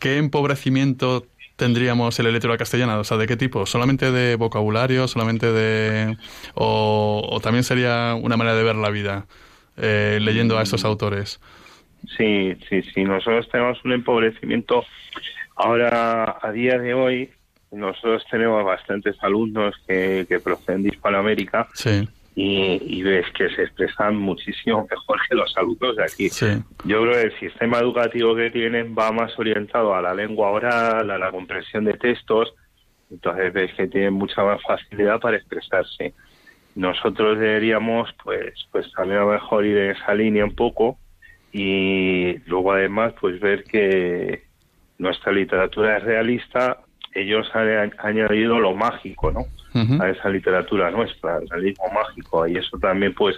[0.01, 1.25] ¿Qué empobrecimiento
[1.59, 2.97] tendríamos en la literatura castellana?
[2.97, 3.67] O sea, ¿de qué tipo?
[3.67, 5.07] ¿Solamente de vocabulario?
[5.07, 6.17] ¿Solamente de...?
[6.55, 9.27] ¿O, o también sería una manera de ver la vida
[9.77, 11.39] eh, leyendo a estos autores?
[12.17, 13.03] Sí, sí, sí.
[13.03, 14.83] Nosotros tenemos un empobrecimiento.
[15.55, 17.29] Ahora, a día de hoy,
[17.71, 22.07] nosotros tenemos bastantes alumnos que, que proceden de Hispanoamérica Sí,
[22.41, 26.29] y, y ves que se expresan muchísimo mejor que los alumnos de aquí.
[26.29, 26.63] sí.
[26.85, 31.11] Yo creo que el sistema educativo que tienen va más orientado a la lengua oral,
[31.11, 32.53] a la comprensión de textos,
[33.11, 36.13] entonces ves que tienen mucha más facilidad para expresarse.
[36.75, 40.97] Nosotros deberíamos, pues, pues también a lo mejor ir en esa línea un poco
[41.51, 44.43] y luego además, pues ver que
[44.97, 46.77] nuestra literatura es realista.
[47.13, 49.41] Ellos han han añadido lo mágico, ¿no?
[49.73, 53.35] A esa literatura nuestra, el realismo mágico, y eso también, pues,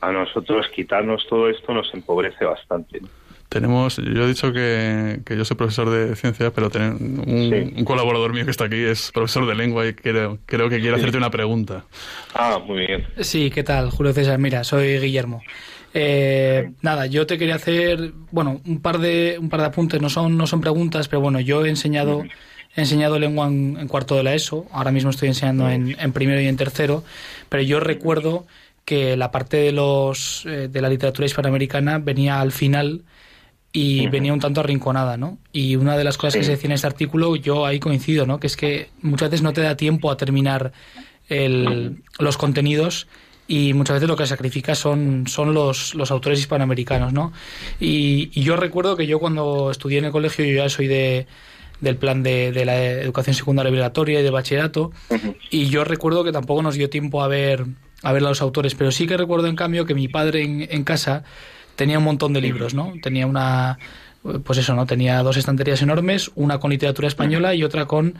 [0.00, 3.00] a nosotros quitarnos todo esto nos empobrece bastante.
[3.48, 7.74] Tenemos, yo he dicho que, que yo soy profesor de ciencias, pero ten- un, Sí.
[7.76, 10.96] un colaborador mío que está aquí es profesor de lengua y creo, creo que quiere
[10.96, 11.84] hacerte una pregunta.
[12.34, 13.06] Ah, muy bien.
[13.20, 14.38] Sí, ¿qué tal, Julio César?
[14.38, 15.42] Mira, soy Guillermo.
[15.94, 20.00] Eh, nada, yo te quería hacer, bueno, un par de un par de apuntes.
[20.00, 22.24] No son no son preguntas, pero bueno, yo he enseñado
[22.74, 24.66] he enseñado lengua en, en cuarto de la ESO.
[24.72, 27.04] Ahora mismo estoy enseñando en, en primero y en tercero,
[27.48, 28.46] pero yo recuerdo
[28.84, 33.02] que la parte de los eh, de la literatura hispanoamericana venía al final
[33.74, 35.38] y venía un tanto arrinconada, ¿no?
[35.52, 38.38] Y una de las cosas que se decía en este artículo, yo ahí coincido, ¿no?
[38.38, 40.72] Que es que muchas veces no te da tiempo a terminar
[41.28, 43.06] el- los contenidos
[43.48, 47.32] y muchas veces lo que sacrifica son, son los, los autores hispanoamericanos, ¿no?
[47.80, 51.26] Y, y yo recuerdo que yo cuando estudié en el colegio, yo ya soy de,
[51.82, 54.92] del plan de, de la educación secundaria obligatoria y de bachillerato,
[55.50, 57.66] y yo recuerdo que tampoco nos dio tiempo a ver,
[58.02, 60.66] a ver a los autores, pero sí que recuerdo en cambio que mi padre en,
[60.70, 61.24] en casa
[61.76, 62.92] tenía un montón de libros, ¿no?
[63.02, 63.78] Tenía una,
[64.44, 64.86] pues eso, ¿no?
[64.86, 68.14] Tenía dos estanterías enormes, una con literatura española y otra con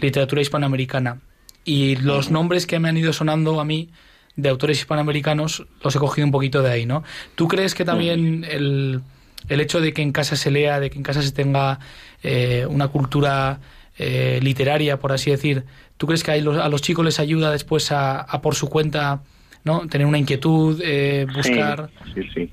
[0.00, 1.20] literatura hispanoamericana.
[1.64, 3.90] Y los nombres que me han ido sonando a mí
[4.36, 7.02] de autores hispanoamericanos los he cogido un poquito de ahí, ¿no?
[7.34, 9.00] ¿Tú crees que también el,
[9.48, 11.80] el hecho de que en casa se lea, de que en casa se tenga
[12.22, 13.60] eh, una cultura
[13.98, 15.64] eh, literaria, por así decir,
[15.96, 18.68] ¿tú crees que a los, a los chicos les ayuda después a, a por su
[18.68, 19.20] cuenta,
[19.64, 19.86] ¿no?
[19.88, 21.90] Tener una inquietud, eh, buscar...
[22.14, 22.52] Sí, sí, sí.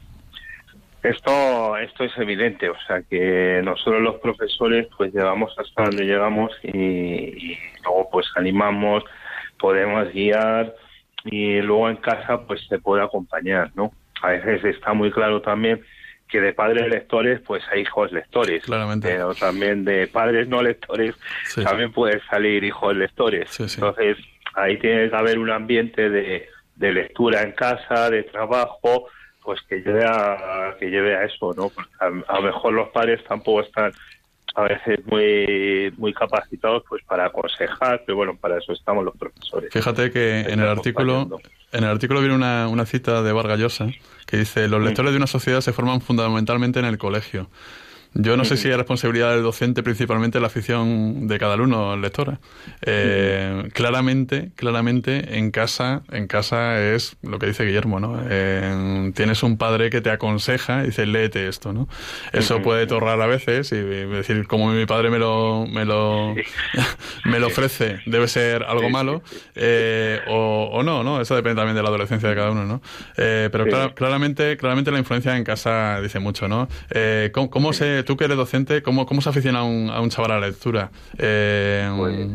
[1.04, 6.52] Esto, esto es evidente, o sea que nosotros los profesores pues llevamos hasta donde llegamos
[6.64, 9.04] y, y luego pues animamos,
[9.60, 10.74] podemos guiar
[11.26, 13.92] y luego en casa pues se puede acompañar, ¿no?
[14.24, 15.80] A veces está muy claro también
[16.28, 19.08] que de padres lectores pues hay hijos lectores, Claramente.
[19.10, 21.64] pero también de padres no lectores Sí.
[21.64, 23.50] también pueden salir hijos lectores.
[23.52, 23.76] Sí, sí.
[23.80, 24.18] Entonces
[24.56, 29.08] ahí tiene que haber un ambiente de, de lectura en casa, de trabajo,
[29.44, 31.70] pues que lleve a, que lleve a eso, ¿no?
[31.70, 33.92] Porque a, a lo mejor los padres tampoco están
[34.56, 39.70] a veces muy muy capacitados pues para aconsejar, pero bueno, para eso estamos los profesores.
[39.72, 41.28] Fíjate que en el artículo.
[41.76, 43.88] En el artículo viene una, una cita de Vargas Llosa
[44.26, 47.50] que dice los lectores de una sociedad se forman fundamentalmente en el colegio.
[48.16, 52.40] Yo no sé si es responsabilidad del docente principalmente la afición de cada alumno lectora.
[52.82, 58.20] Eh, Claramente, claramente en casa, en casa es lo que dice Guillermo, ¿no?
[58.30, 61.88] Eh, tienes un padre que te aconseja y dice léete esto, ¿no?
[62.32, 66.36] Eso puede torrar a veces y decir como mi padre me lo me lo
[67.26, 69.24] me lo ofrece debe ser algo malo
[69.56, 71.22] eh, o, o no, ¿no?
[71.22, 72.82] Eso depende también de la adolescencia de cada uno, ¿no?
[73.18, 76.68] Eh, pero claramente, claramente la influencia en casa dice mucho, ¿no?
[76.90, 80.10] Eh, ¿cómo, cómo se, tú que eres docente, cómo, cómo se aficiona un, a un
[80.10, 80.90] chaval a la lectura?
[81.18, 82.28] Eh, Pues-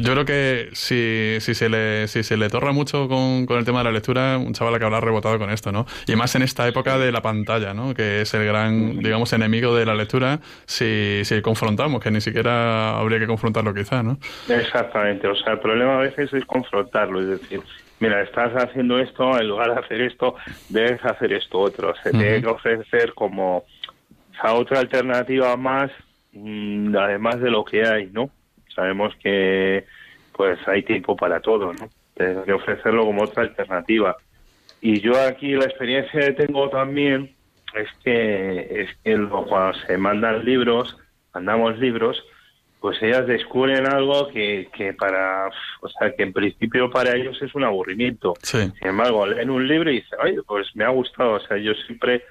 [0.00, 3.64] yo creo que si, si se le, si se le torra mucho con, con el
[3.64, 5.86] tema de la lectura, un chaval que habrá rebotado con esto, ¿no?
[6.06, 7.94] Y más en esta época de la pantalla, ¿no?
[7.94, 12.98] Que es el gran, digamos, enemigo de la lectura si, si confrontamos, que ni siquiera
[12.98, 14.18] habría que confrontarlo quizá, ¿no?
[14.48, 17.60] Exactamente, o sea, el problema a veces es confrontarlo, es decir,
[18.00, 20.34] mira, estás haciendo esto, en lugar de hacer esto,
[20.68, 21.92] debes hacer esto otro.
[22.02, 23.64] Se tiene que ofrecer como
[24.38, 25.90] o sea, otra alternativa más,
[26.32, 28.30] mm, además de lo que hay, ¿no?
[28.74, 29.84] Sabemos que
[30.32, 31.88] pues hay tiempo para todo, ¿no?
[32.14, 34.16] Tienes que ofrecerlo como otra alternativa.
[34.80, 37.34] Y yo aquí la experiencia que tengo también
[37.74, 40.96] es que es que cuando se mandan libros,
[41.34, 42.22] mandamos libros,
[42.80, 45.48] pues ellas descubren algo que, que para,
[45.80, 48.34] o sea, que en principio para ellos es un aburrimiento.
[48.42, 48.70] Sí.
[48.78, 51.32] Sin embargo, leen un libro y dicen, oye, pues me ha gustado.
[51.32, 52.22] O sea, yo siempre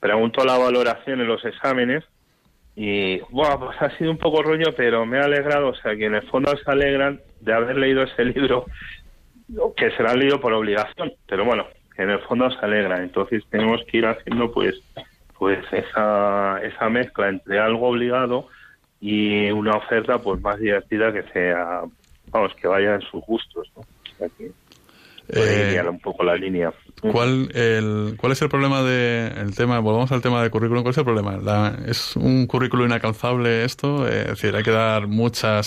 [0.00, 2.04] pregunto la valoración en los exámenes
[2.80, 5.70] y, bueno, pues ha sido un poco rollo, pero me ha alegrado.
[5.70, 8.66] O sea, que en el fondo se alegran de haber leído ese libro,
[9.76, 13.02] que se lo han leído por obligación, pero bueno, que en el fondo se alegran.
[13.02, 14.80] Entonces tenemos que ir haciendo, pues,
[15.36, 18.46] pues esa, esa mezcla entre algo obligado
[19.00, 21.82] y una oferta, pues, más divertida que sea,
[22.30, 23.82] vamos, que vaya en sus gustos, ¿no?
[23.82, 24.52] O sea, que
[25.30, 26.72] Eh, un poco la línea.
[27.00, 29.78] ¿Cuál, el, ¿Cuál es el problema de el tema?
[29.78, 30.82] Volvamos al tema del currículum.
[30.82, 31.36] ¿Cuál es el problema?
[31.36, 34.06] La- ¿Es un currículum inalcanzable esto?
[34.08, 35.60] Eh, es decir, hay que dar mucha,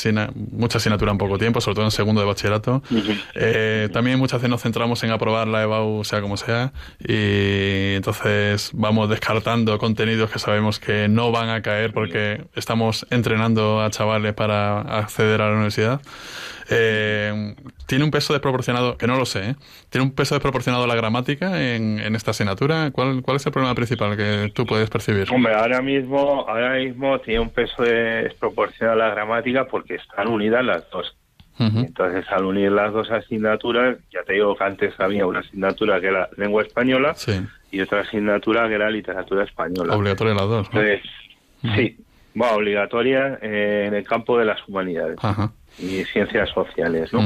[0.52, 2.82] mucha asignatura en poco tiempo, sobre todo en segundo de bachillerato.
[3.36, 8.72] Eh, también muchas veces nos centramos en aprobar la EBAU, sea como sea, y entonces
[8.74, 14.34] vamos descartando contenidos que sabemos que no van a caer porque estamos entrenando a chavales
[14.34, 16.02] para acceder a la universidad.
[16.74, 19.56] Eh, tiene un peso desproporcionado, que no lo sé, ¿eh?
[19.90, 22.92] tiene un peso desproporcionado la gramática en, en esta asignatura.
[22.92, 25.28] ¿Cuál, ¿Cuál es el problema principal que tú puedes percibir?
[25.32, 30.28] Hombre, ahora mismo, ahora mismo tiene un peso de- desproporcionado a la gramática porque están
[30.28, 31.16] unidas las dos.
[31.60, 36.08] Entonces, al unir las dos asignaturas, ya te digo que antes había una asignatura que
[36.08, 37.40] era lengua española Sí,
[37.70, 39.96] y otra asignatura que era literatura española.
[39.96, 40.74] obligatorio las dos.
[40.74, 40.82] ¿no?
[40.82, 41.12] Entonces,
[41.76, 41.98] sí,
[42.34, 45.52] bueno, obligatoria eh, en el campo de las humanidades Ajá.
[45.78, 47.20] y ciencias sociales, ¿no?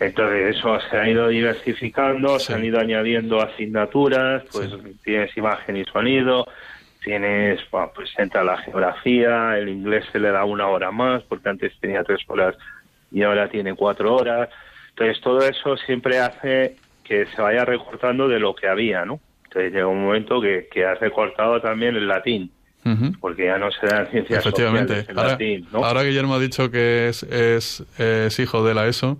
[0.00, 2.46] Entonces eso se ha ido diversificando, Sí.
[2.46, 4.70] se han ido añadiendo asignaturas, pues
[5.02, 6.46] tienes imagen y sonido,
[7.02, 11.48] tienes, bueno, pues entra la geografía, el inglés se le da una hora más, porque
[11.48, 12.54] antes tenía tres horas
[13.10, 14.48] y ahora tiene cuatro horas.
[14.90, 19.20] Entonces todo eso siempre hace que se vaya recortando de lo que había, ¿no?
[19.44, 22.50] Entonces llega un momento que, que has recortado también el latín,
[23.20, 25.00] porque ya no se dan ciencias Efectivamente.
[25.00, 25.84] sociales en Ahora, latín, ¿no?
[25.84, 29.18] ahora Guillermo ha dicho que es, es, es hijo de la ESO.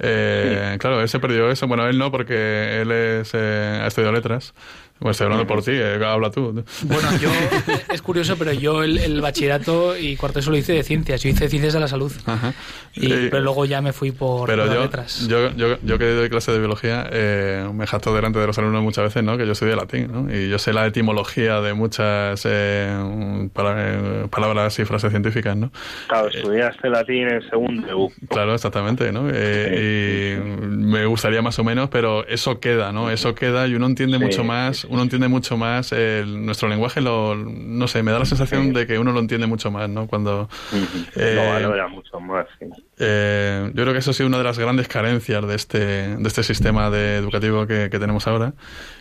[0.00, 1.66] Eh, Claro, él se perdió eso.
[1.68, 4.54] Bueno, él no, porque él es, eh, ha estudiado letras.
[5.00, 6.62] Bueno, estoy hablando por ti, eh, habla tú.
[6.82, 7.30] Bueno, yo
[7.92, 11.22] es curioso, pero yo el, el bachillerato y cuarto eso lo hice de ciencias.
[11.22, 12.12] Yo hice ciencias de la salud.
[12.26, 12.52] Ajá.
[12.94, 15.26] Y, Y- pero luego ya me fui por, Pero las yo, letras.
[15.28, 18.82] yo, yo, yo que doy clase de biología, eh, me jacto delante de los alumnos
[18.82, 19.38] muchas veces, ¿no?
[19.38, 20.34] Que yo estudié latín, ¿no?
[20.34, 25.72] Y yo sé la etimología de muchas eh, pala- eh, palabras y frases científicas, ¿no?
[26.08, 28.12] Claro, estudiaste latín en segundo de U.
[28.28, 29.28] Claro, exactamente, ¿no?
[29.32, 33.10] Eh, y me gustaría más o menos, pero eso queda, ¿no?
[33.10, 37.00] Eso queda y uno entiende Sí, mucho más, uno entiende mucho más el- nuestro lenguaje,
[37.00, 40.06] lo, no sé, me da la sensación de que uno lo entiende mucho más, ¿no?
[40.06, 41.06] Cuando Ujú.
[41.16, 42.66] Eh, Lo valora mucho más, sí.
[42.98, 45.78] eh, yo creo que eso ha sido una de las grandes carencias de este,
[46.16, 48.52] de este sistema de educativo que, que tenemos ahora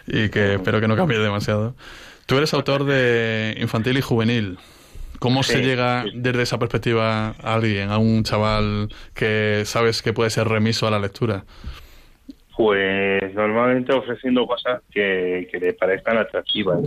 [0.08, 1.76] y que espero que no cambie demasiado.
[2.26, 4.58] Tú eres autor de infantil y juvenil.
[5.20, 6.12] ¿Cómo se llega sí.
[6.14, 10.92] desde esa perspectiva a alguien, a un chaval que sabes que puede ser remiso a
[10.92, 11.44] la lectura?
[12.60, 16.80] Pues normalmente ofreciendo cosas que, que le parezcan atractivas.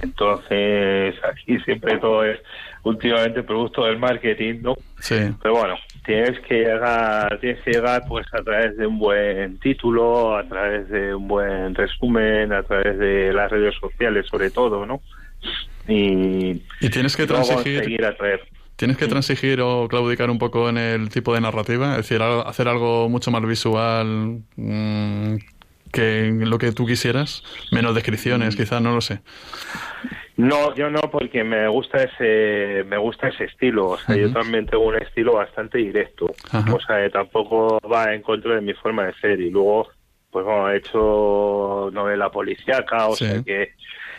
[0.00, 2.38] Entonces, aquí siempre todo es
[2.84, 4.76] últimamente producto del marketing, ¿no?
[5.00, 5.74] Sí, Pero bueno,
[6.06, 10.88] tienes que llegar, tienes que llegar pues a través de un buen título, a través
[10.88, 15.00] de un buen resumen, a través de las redes sociales sobre todo, ¿no?
[15.88, 18.42] Y y tienes que transigir, seguir atraer.
[18.76, 22.68] Tienes que transigir o claudicar un poco en el tipo de narrativa, es decir, hacer
[22.68, 25.34] algo mucho más visual mm,
[25.92, 29.20] que lo que tú quisieras, menos descripciones, quizás, no lo sé.
[30.36, 33.90] No, yo no, porque me gusta ese, me gusta ese estilo.
[33.90, 36.26] O sea, yo también tengo un estilo bastante directo.
[36.52, 39.40] O sea, tampoco va en contra de mi forma de ser.
[39.40, 39.88] Y luego,
[40.32, 43.26] pues bueno, he hecho novela policíaca, o Sí.
[43.26, 43.70] sea que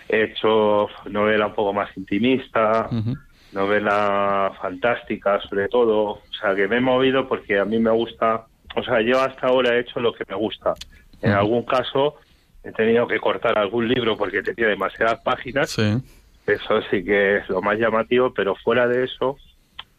[0.07, 3.17] he hecho novela un poco más intimista, Ujú.
[3.55, 5.95] Novela fantástica sobre todo.
[6.09, 8.45] O sea, que me he movido porque a mí me gusta,
[8.75, 10.73] o sea, yo hasta ahora he hecho lo que me gusta.
[11.21, 12.17] En algún caso
[12.63, 15.97] he tenido que cortar algún libro porque tenía demasiadas páginas Sí.
[16.45, 19.37] eso sí que es lo más llamativo, pero fuera de eso,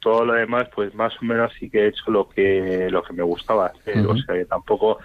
[0.01, 3.13] todo lo demás, pues más o menos sí que he hecho lo que lo que
[3.15, 4.07] me gustaba hacer.
[4.07, 4.99] O sea, que tampoco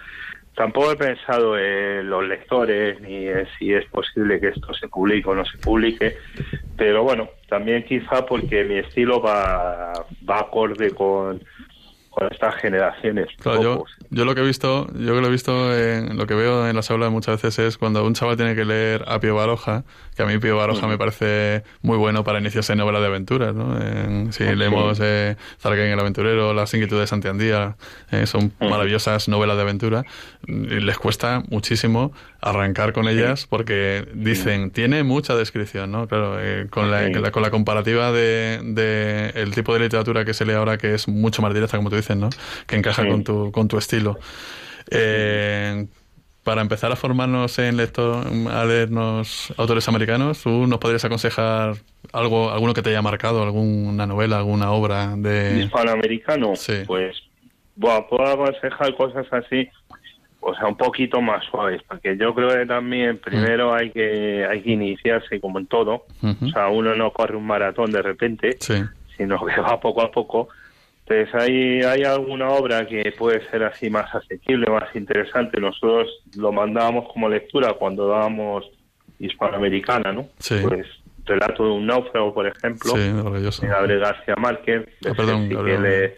[0.54, 5.28] tampoco he pensado en los lectores ni en si es posible que esto se publique
[5.28, 6.16] o no se publique,
[6.76, 9.92] pero bueno, también quizá porque mi estilo va
[10.28, 11.42] va acorde con
[12.12, 13.28] con estas generaciones.
[13.38, 16.34] Claro, yo, yo lo que he visto, yo que lo he visto, en, lo que
[16.34, 19.34] veo en las aulas muchas veces es cuando un chaval tiene que leer a Pío
[19.34, 19.84] Baroja,
[20.16, 23.54] que a mí Pío Baroja me parece muy bueno para iniciarse en novelas de aventuras,
[23.54, 23.80] ¿no?
[23.80, 27.76] En- si leemos eh, Zarken el aventurero, Las inquietudes de Santiandía,
[28.10, 30.04] eh, son maravillosas novelas de aventura,
[30.46, 36.06] y les cuesta muchísimo arrancar con ellas porque dicen, tiene mucha descripción, ¿no?
[36.08, 37.12] Claro, eh, con, la, Sí.
[37.12, 40.76] con la- con la comparativa de, de el tipo de literatura que se lee ahora,
[40.76, 42.28] que es mucho más directa, como tú dices, ¿no?
[42.66, 44.18] Que encaja con, tu, con tu estilo.
[44.90, 45.86] Eh,
[46.44, 51.74] para empezar a formarnos en lector, a leernos autores americanos, ¿tú nos podrías aconsejar
[52.12, 55.60] algo, alguno que te haya marcado, alguna novela, alguna obra de...
[55.64, 56.82] hispanoamericano, Sí.
[56.86, 57.16] pues
[57.76, 59.68] bueno, puedo aconsejar cosas así,
[60.40, 64.60] o sea, un poquito más suaves, porque yo creo que también primero hay que hay
[64.62, 68.74] que iniciarse como en todo, o sea, uno no corre un maratón de repente, Sí,
[69.16, 70.48] sino que va poco a poco.
[71.12, 75.60] Entonces, hay, hay alguna obra que puede ser así más asequible, más interesante.
[75.60, 78.64] Nosotros lo mandábamos como lectura cuando dábamos
[79.18, 80.28] hispanoamericana, ¿no?
[80.38, 80.56] Sí.
[80.62, 80.86] Pues
[81.24, 83.62] Relato de un náufrago, por ejemplo sí, maravilloso.
[83.62, 84.88] de Gabriel García Márquez.
[85.06, 86.16] Ah, perdón, sí que le,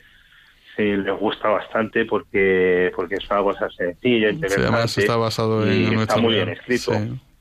[0.76, 4.62] sí, le gusta bastante porque porque es una cosa sencilla, Sí, interesante.
[4.62, 6.92] además está basado en y está muy bien escrito.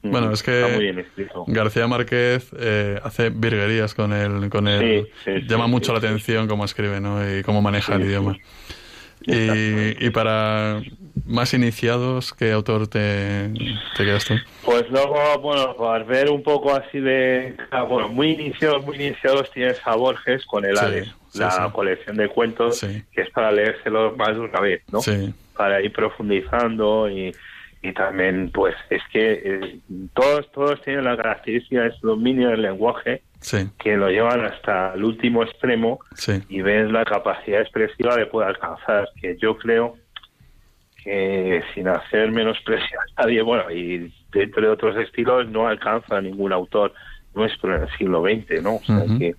[0.03, 0.07] Sí.
[0.09, 1.45] Mm, Bueno, es que Está muy bien escrito.
[1.47, 6.47] García Márquez eh, hace virguerías con el, con Sí, sí, llama sí, mucho la atención
[6.47, 7.19] cómo escribe, ¿no?
[7.27, 8.37] Y cómo maneja el idioma.
[9.25, 10.81] Y, y para
[11.25, 13.53] más iniciados, ¿qué autor te,
[13.95, 14.33] te quedas tú?
[14.61, 17.55] Pues luego, bueno, para ver un poco así de...
[17.71, 22.27] ah, Bueno, muy iniciados, muy iniciados tienes a Borges con el Hades, la colección de
[22.27, 24.99] cuentos, que es para leérselos más de una vez, ¿no?
[25.01, 27.33] Sí, para ir profundizando y,
[27.83, 29.79] y también pues es que eh,
[30.13, 34.93] todos todos tienen la característica de ese dominio del lenguaje sí, que lo llevan hasta
[34.93, 36.41] el último extremo sí.
[36.47, 39.97] y ves la capacidad expresiva de poder alcanzar que yo creo
[41.03, 46.53] que sin hacer menosprecio a nadie bueno y dentro de otros estilos no alcanza ningún
[46.53, 46.93] autor
[47.35, 49.35] nuestro en el siglo XX no o sea que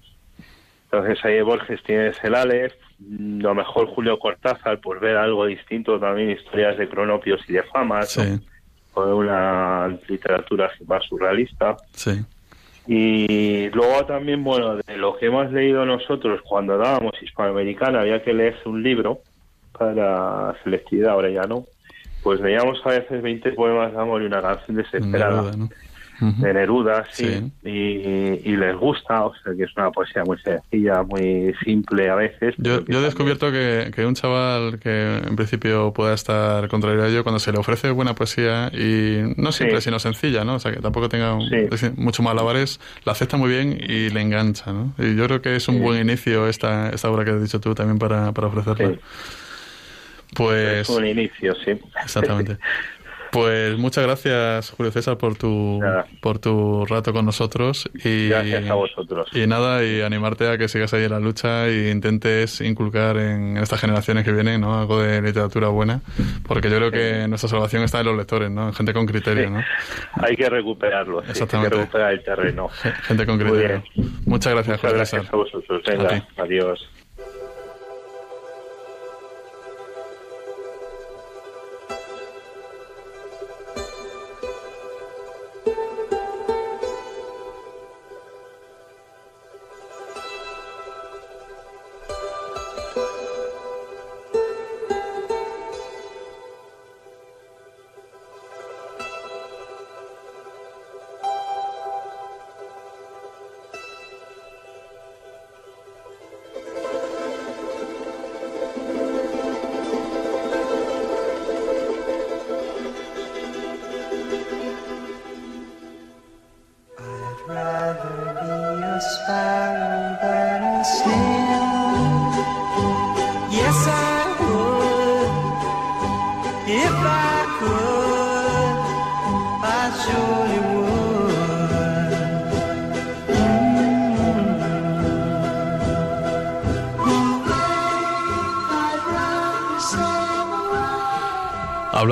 [0.96, 5.98] entonces ahí Borges tienes el Aleph, mm, lo mejor Julio Cortázar por ver algo distinto
[5.98, 8.24] también historias de cronopios y de famas, ¿no?
[8.24, 8.40] Sí,
[8.92, 11.76] por una literatura más surrealista.
[11.92, 12.24] sí.
[12.86, 18.34] Y luego también, bueno, de lo que hemos leído nosotros cuando dábamos hispanoamericana, había que
[18.34, 19.20] leerse un libro
[19.72, 21.64] para selectividad, ahora ya no,
[22.22, 25.70] pues leíamos a veces 20 poemas de amor y una canción desesperada ¿no?
[26.20, 27.52] De Neruda, sí, Sí.
[27.68, 32.14] Y, y les gusta, o sea que es una poesía muy sencilla, muy simple a
[32.14, 32.54] veces.
[32.58, 37.22] Yo, he descubierto que, que un chaval que en principio pueda estar contrario a ello,
[37.24, 39.86] cuando se le ofrece buena poesía y no simple, Sí.
[39.86, 40.54] sino sencilla, ¿no?
[40.54, 41.90] O sea, que tampoco tenga un- Sí.
[41.96, 44.92] mucho malabares, la acepta muy bien y le engancha, ¿no?
[44.98, 47.74] Y yo creo que es un buen inicio esta, esta obra que has dicho tú
[47.74, 48.96] también para, para ofrecerla.
[50.34, 51.72] Pues, Es un inicio, sí.
[52.02, 52.58] exactamente.
[53.34, 56.06] Pues muchas gracias, Julio César, por tu, Nada.
[56.20, 57.90] por tu rato con nosotros.
[58.04, 59.28] Y, Gracias a vosotros.
[59.32, 63.56] Y nada, y animarte a que sigas ahí en la lucha e intentes inculcar en
[63.56, 64.78] estas generaciones que vienen ¿no?
[64.78, 66.00] algo de literatura buena,
[66.46, 68.68] porque yo creo que nuestra salvación está en los lectores, ¿no?
[68.68, 69.64] en gente con criterio, ¿no?
[70.22, 71.76] Hay que recuperarlo, sí, hay que Exactamente.
[71.76, 72.68] recuperar el terreno.
[72.68, 73.82] gente con criterio.
[74.26, 75.34] Muchas gracias, Muchas Julio gracias César.
[75.34, 75.82] a vosotros.
[75.84, 76.88] Venga, adiós.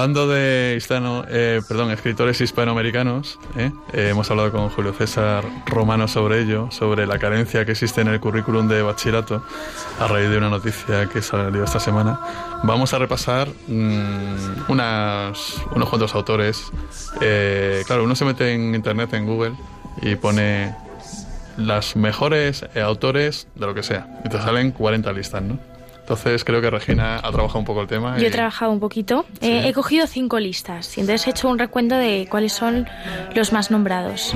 [0.03, 3.71] Hablando de hispano, eh, perdón, escritores hispanoamericanos, ¿eh?
[3.93, 8.09] Eh, hemos hablado con Julio César Romano sobre ello, sobre la carencia que existe en
[8.09, 9.45] el currículum de bachillerato
[10.01, 12.19] a raíz de una noticia que salió esta semana.
[12.65, 16.73] Vamos a repasar mm, unas, unos cuantos autores.
[17.21, 19.55] Eh, claro, uno se mete en internet, en Google,
[20.03, 20.75] y pone
[21.57, 24.21] las mejores eh, autores de lo que sea.
[24.25, 25.59] Y te salen 40 listas, ¿no?
[26.13, 28.17] Entonces creo que Regina ha trabajado un poco el tema.
[28.17, 29.25] Yo y- he trabajado un poquito.
[29.41, 29.49] Sí.
[29.49, 32.87] Eh, he cogido cinco listas y entonces he hecho un recuento de cuáles son
[33.35, 34.35] los más nombrados.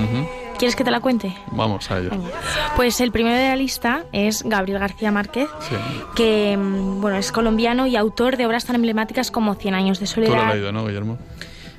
[0.58, 1.36] ¿Quieres que te la cuente?
[1.52, 2.08] Vamos a ello.
[2.10, 2.28] Venga.
[2.76, 5.74] Pues el primero de la lista es Gabriel García Márquez, Sí.
[6.14, 10.06] que mm, bueno, es colombiano y autor de obras tan emblemáticas como Cien años de
[10.06, 10.54] Tú lo has soledad.
[10.54, 11.18] leído, ¿no, Guillermo?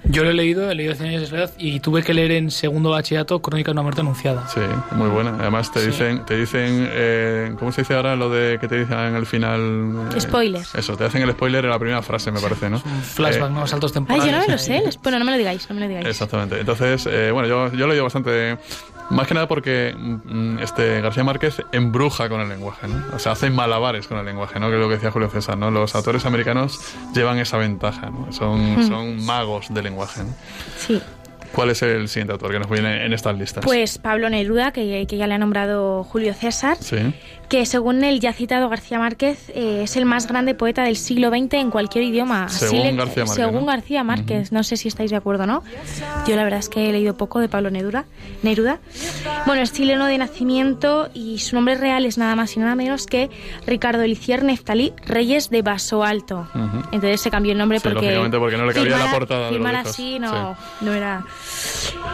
[0.10, 2.49] Yo lo he leído, he leído Cien años de soledad y tuve que leer en
[2.49, 4.47] segundo bachillerato Crónica de una muerte anunciada.
[4.47, 5.36] Sí, muy buena.
[5.39, 5.88] Además te Sí.
[5.88, 9.26] dicen, te dicen, eh, ¿cómo se dice ahora lo de que te dicen en el
[9.26, 10.08] final?
[10.16, 10.62] Eh, Spoiler.
[10.76, 12.78] Eso, te hacen el spoiler en la primera frase, me parece, ¿no?
[12.84, 13.68] Un flashback, Eh, ¿no?
[13.68, 14.26] Saltos Ay, temporales.
[14.26, 14.84] yo no me lo sé.
[15.03, 16.08] Bueno, no me lo digáis, no me lo digáis.
[16.08, 16.60] Exactamente.
[16.60, 18.58] Entonces, eh, bueno, yo, yo lo he leído bastante.
[19.10, 23.03] Más que nada porque mm, este García Márquez embruja con el lenguaje, ¿no?
[23.16, 24.68] O sea, hace malabares con el lenguaje, ¿no?
[24.70, 25.72] Que es lo que decía Julio César, ¿no?
[25.72, 26.80] Los autores americanos
[27.14, 28.32] llevan esa ventaja, ¿no?
[28.34, 30.34] Son, son magos del lenguaje, ¿no?
[30.78, 31.01] Sí.
[31.53, 33.64] ¿Cuál es el siguiente autor que nos viene en estas listas?
[33.64, 36.97] Pues Pablo Neruda, que, que ya le ha nombrado Julio César, Sí.
[37.50, 41.30] Que según el ya citado García Márquez eh, es el más grande poeta del siglo
[41.30, 42.45] XX en cualquier idioma.
[42.45, 43.66] Así Según García Márquez, Según ¿no?
[43.66, 44.52] García Márquez.
[44.52, 45.64] No sé si estáis de acuerdo o no.
[46.28, 48.06] Yo la verdad es que he leído poco de Pablo Neruda.
[48.43, 48.80] Neruda.
[49.45, 53.06] Bueno, es chileno de nacimiento y su nombre real es nada más y nada menos
[53.06, 53.30] que
[53.66, 56.48] Ricardo Elicier Neftalí Reyes de Vaso Alto.
[56.91, 58.30] Entonces se cambió el nombre Sí, porque...
[58.39, 61.24] porque no le cabía la portada firmar así no, no era...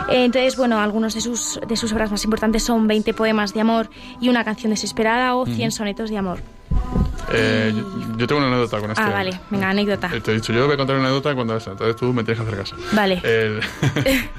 [0.10, 3.62] Eh, Entonces, bueno, algunos de sus, de sus obras más importantes son 20 poemas de
[3.62, 6.40] amor y una canción desesperada o 100 sonetos de amor.
[7.32, 9.02] Eh, yo, yo tengo una anécdota con este.
[9.04, 10.10] Ah, vale, venga, anécdota.
[10.14, 12.24] Eh, Te he dicho, yo voy a contar una anécdota cuando eso, entonces tú me
[12.24, 12.76] tienes que hacer caso.
[12.94, 13.22] Vale.
[13.24, 13.62] El-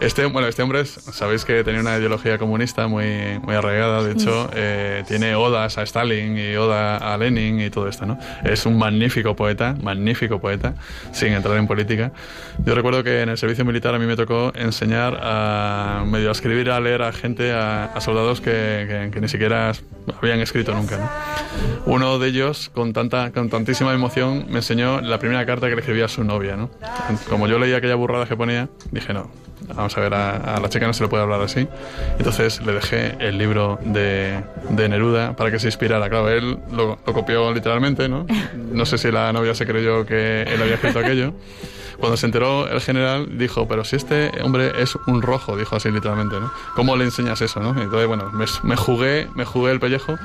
[0.00, 4.12] este, bueno, este hombre, es- sabéis que tenía una ideología comunista muy, muy arraigada, de
[4.12, 8.18] hecho, eh, tiene odas a Stalin y oda a Lenin y todo esto, ¿no?
[8.44, 10.74] Es un magnífico poeta, magnífico poeta,
[11.12, 12.12] sin entrar en política.
[12.64, 16.32] Yo recuerdo que en el servicio militar a mí me tocó enseñar a medio a
[16.32, 19.72] escribir, a leer a gente, a, a soldados que, que- que ni siquiera
[20.20, 21.08] habían escrito nunca, ¿no?
[21.86, 25.80] Uno de ellos, con, tanta, con tantísima emoción, me enseñó la primera carta que le
[25.80, 26.70] escribía a su novia, ¿no?
[27.28, 29.30] Como yo leía aquella burrada que ponía, dije, no,
[29.74, 31.66] vamos a ver, a, a la chica no se le puede hablar así.
[32.18, 34.40] Entonces le dejé el libro de,
[34.70, 36.08] de Neruda para que se inspirara.
[36.08, 38.26] Claro, él lo, lo copió literalmente, ¿no?
[38.72, 41.32] No sé si la novia se creyó que él había escrito aquello.
[41.98, 45.90] Cuando se enteró el general, dijo, pero si este hombre es un rojo, dijo así
[45.90, 46.50] literalmente, ¿no?
[46.76, 47.70] ¿Cómo le enseñas eso, no?
[47.70, 50.16] Entonces, bueno, me, me jugué, me jugué el pellejo,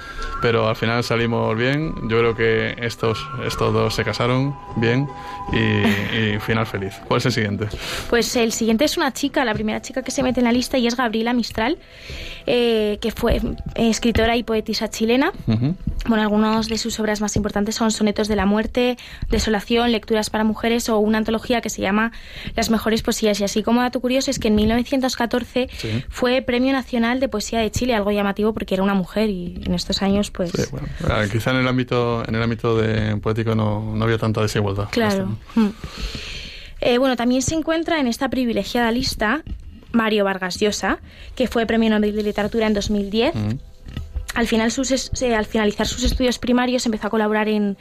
[0.41, 1.93] pero al final salimos bien.
[2.07, 5.07] Yo creo que estos, estos dos se casaron bien
[5.51, 6.93] y, y final feliz.
[7.07, 7.67] ¿Cuál es el siguiente?
[8.09, 10.77] Pues el siguiente es una chica, la primera chica que se mete en la lista
[10.77, 11.79] y es Gabriela Mistral,
[12.45, 13.41] eh, que fue
[13.75, 15.31] escritora y poetisa chilena.
[15.47, 15.75] Ujú.
[16.05, 18.97] Bueno, algunos de sus obras más importantes son Sonetos de la Muerte,
[19.29, 22.11] Desolación, Lecturas para Mujeres o una antología que se llama
[22.55, 23.39] Las Mejores Poesías.
[23.39, 26.03] Y así como dato curioso es que en 1914 Sí.
[26.09, 29.73] fue Premio Nacional de Poesía de Chile, algo llamativo porque era una mujer y en
[29.73, 30.51] estos años pues...
[30.51, 34.19] Sí, bueno, ah, quizá en el ámbito, en el ámbito de poético no, no había
[34.19, 34.89] tanta desigualdad.
[34.91, 35.37] Claro.
[35.55, 35.69] Mm.
[36.81, 39.43] Eh, bueno, también se encuentra en esta privilegiada lista
[39.93, 40.99] Mario Vargas Llosa,
[41.35, 43.35] que fue Premio Nobel de Literatura en 2010.
[43.35, 43.59] Ujú.
[44.35, 44.91] Al, final sus
[45.21, 47.77] eh, al finalizar sus estudios primarios empezó a colaborar en,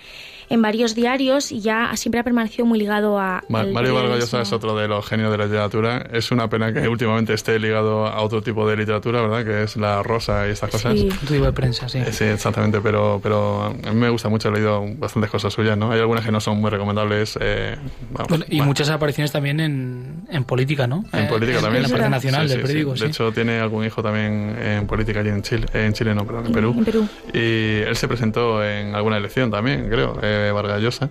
[0.48, 3.42] en varios diarios y ya siempre ha permanecido muy ligado a...
[3.48, 4.18] Ma- Mario Vargas.
[4.20, 6.06] Llosa es otro de los genios de la literatura.
[6.12, 9.44] Es una pena que últimamente esté ligado a otro tipo de literatura, ¿verdad?
[9.44, 10.94] Que es la rosa y estas cosas.
[10.94, 11.08] Sí.
[11.10, 11.98] Un tipo de prensa, sí.
[11.98, 15.76] Eh, Sí, exactamente, pero, pero a mí me gusta mucho, he leído bastantes cosas suyas,
[15.78, 15.90] ¿no?
[15.92, 17.38] Hay algunas que no son muy recomendables.
[17.40, 17.76] eh,
[18.10, 21.04] vamos, Bueno, y bueno, muchas apariciones también en, en política, ¿no?
[21.12, 21.84] En Eh, política también.
[21.84, 22.98] En la parte nacional Sí, del sí, periódico, sí.
[22.98, 23.04] sí.
[23.04, 26.42] De hecho, tiene algún hijo también en política allí en Chile, en Chile no, perdón,
[26.42, 26.74] en En- Perú.
[26.78, 27.08] en Perú.
[27.32, 31.08] Y él se presentó en alguna elección también, creo, eh, Vargas Llosa.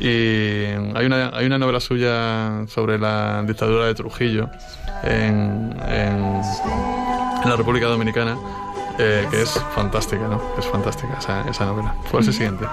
[0.00, 4.48] Y hay una, hay una novela suya sobre la dictadura de Trujillo
[5.02, 6.40] en, en,
[7.42, 8.36] en la República Dominicana.
[8.98, 10.40] eh, que es fantástica, ¿no?
[10.58, 11.94] Es fantástica esa, esa novela.
[12.10, 12.66] ¿Cuál es el siguiente?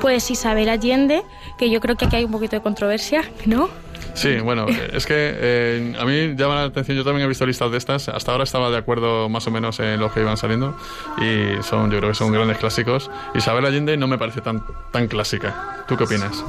[0.00, 1.22] Pues Isabel Allende,
[1.58, 3.68] que yo creo que aquí hay un poquito de controversia, ¿no?
[4.14, 7.70] Sí, bueno, es que eh, a mí llama la atención, yo también he visto listas
[7.70, 10.76] de estas, hasta ahora estaba de acuerdo más o menos en los que iban saliendo
[11.18, 13.10] y son, yo creo que son grandes clásicos.
[13.34, 15.84] Isabel Allende no me parece tan, tan clásica.
[15.86, 16.44] ¿Tú qué opinas?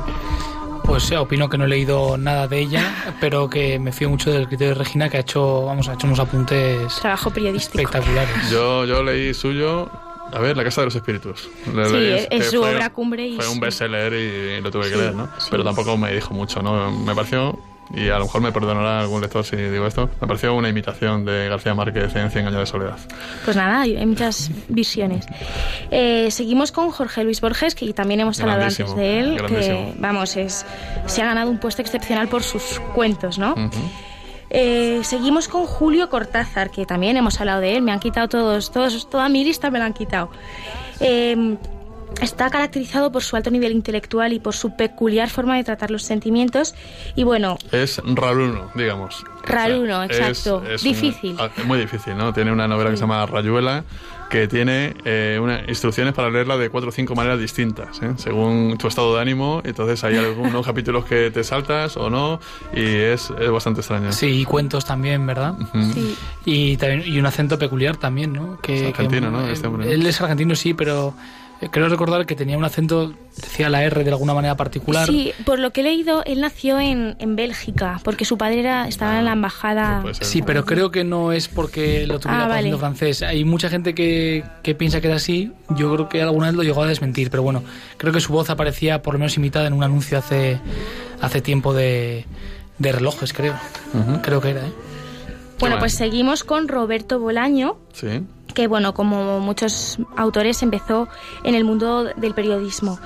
[0.85, 4.47] Pues opino que no he leído nada de ella, pero que me fío mucho del
[4.47, 7.79] criterio de Regina, que ha hecho, vamos, ha hecho unos apuntes Trabajo periodístico.
[7.81, 8.49] espectaculares.
[8.49, 9.89] Yo, yo leí suyo,
[10.31, 11.49] a ver, La Casa de los Espíritus.
[11.73, 14.89] Le Sí, leí, es- su fue- obra cumbre y Fue un bestseller y lo tuve
[14.89, 15.27] que leer, ¿no?
[15.37, 15.47] sí.
[15.51, 16.91] Pero tampoco me dijo mucho, ¿no?
[16.91, 17.57] Me pareció,
[17.93, 21.23] y a lo mejor me perdonará algún lector si digo esto, me pareció una imitación
[21.23, 22.97] de García Márquez en Cien años de soledad.
[23.45, 25.25] Pues nada, hay muchas visiones.
[25.91, 30.35] Eh, seguimos con Jorge Luis Borges, que también hemos hablado antes de él, que vamos,
[30.35, 30.65] es,
[31.05, 33.53] se ha ganado un puesto excepcional por sus cuentos, ¿no?
[33.53, 33.69] Ujú.
[34.49, 38.71] Eh, seguimos con Julio Cortázar, que también hemos hablado de él, me han quitado todos,
[38.71, 40.29] todos toda mi lista me la han quitado.
[40.99, 41.57] Eh,
[42.21, 46.01] Está caracterizado por su alto nivel intelectual y por su peculiar forma de tratar los
[46.03, 46.73] sentimientos.
[47.15, 49.23] Y bueno, Es raruno, digamos.
[49.43, 50.63] Raruno, es- exacto.
[50.67, 51.35] es Difícil.
[51.37, 52.33] ah, muy difícil, ¿no?
[52.33, 53.83] Tiene una novela que se llama Rayuela,
[54.29, 58.11] que tiene eh, una, instrucciones para leerla de cuatro o cinco maneras distintas, ¿eh?
[58.17, 59.61] según tu estado de ánimo.
[59.63, 62.39] Entonces hay algunos capítulos que te saltas o no,
[62.73, 64.11] y es, es bastante extraño.
[64.11, 65.53] Sí, y cuentos también, ¿verdad?
[65.73, 65.91] Mm.
[65.93, 68.57] sí, Y también y un acento peculiar también, ¿no?
[68.61, 69.47] Que, Es argentino, que- ¿no?
[69.47, 69.91] Este hombre, ¿no?
[69.91, 71.13] Él es argentino, sí, pero
[71.71, 75.07] creo recordar que tenía un acento, decía la R de alguna manera particular.
[75.07, 78.87] Sí, por lo que he leído, él nació en, en Bélgica, porque su padre era,
[78.87, 80.03] estaba en la embajada.
[80.21, 82.75] Sí, pero creo que no es porque lo tuviera Ah, vale.
[82.77, 83.21] francés.
[83.23, 85.51] Hay mucha gente que, que piensa que era así.
[85.75, 87.63] Yo creo que alguna vez lo llegó a desmentir, pero bueno,
[87.97, 90.59] creo que su voz aparecía por lo menos imitada en un anuncio hace,
[91.21, 92.25] hace tiempo de,
[92.77, 93.55] de relojes, creo.
[94.21, 94.71] Creo que era, ¿eh?
[95.59, 98.21] Bueno, pues seguimos con Roberto Bolaño, Sí.
[98.57, 101.07] Que bueno, como muchos autores empezó
[101.43, 102.97] en el mundo del periodismo.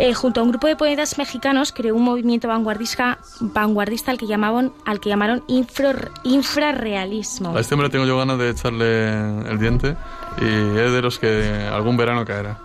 [0.00, 4.26] Eh, junto a un grupo de poetas mexicanos creó un movimiento vanguardista, vanguardista al que
[4.26, 7.56] llamaban, al que llamaron infra- infrarrealismo.
[7.56, 9.96] A este hombre tengo yo ganas de echarle el diente
[10.40, 12.58] y es de los que algún verano caerá.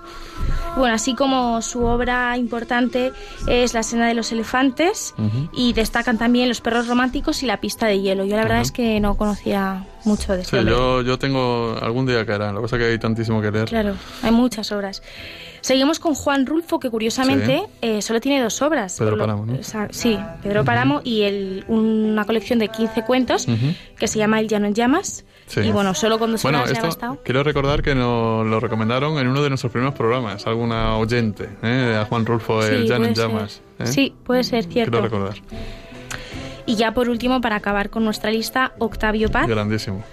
[0.78, 3.12] Bueno, así como su obra importante
[3.48, 5.14] es La escena de los elefantes
[5.52, 8.26] y destacan también Los perros románticos y La pista de hielo.
[8.26, 12.06] Yo la verdad es que no conocía mucho de este Sí, yo, yo tengo algún
[12.06, 12.52] día caerá.
[12.52, 13.68] Lo que pasa es que hay tantísimo que leer.
[13.68, 15.02] Claro, hay muchas obras.
[15.62, 18.98] Seguimos con Juan Rulfo, que curiosamente eh, solo tiene dos obras.
[18.98, 19.54] Pedro lo- Páramo, ¿no?
[19.60, 23.74] o sea, sí, Pedro Páramo y el, una colección de 15 cuentos Ujú.
[23.98, 25.24] que se llama El llano en llamas.
[25.48, 25.60] Sí.
[25.62, 27.20] Y bueno, solo con dos Bueno, obras ya esto bastado.
[27.26, 31.98] quiero recordar que nos lo recomendaron en uno de nuestros primeros programas, alguna oyente, ¿eh?
[32.02, 33.14] a Juan Rulfo, el Sí, Jan en.
[33.14, 33.62] Llamas.
[33.80, 33.86] ¿eh?
[33.86, 34.92] Sí, puede ser cierto.
[34.92, 35.36] Quiero recordar.
[36.66, 40.04] Y ya por último, para acabar con nuestra lista, Octavio Paz, Grandísimo.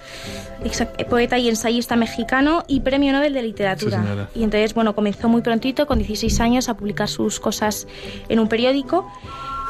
[0.64, 4.02] exact- poeta y ensayista mexicano y premio Nobel de Literatura.
[4.32, 7.86] Sí, y entonces, bueno, comenzó muy prontito, con 16 años, a publicar sus cosas
[8.28, 9.10] en un periódico.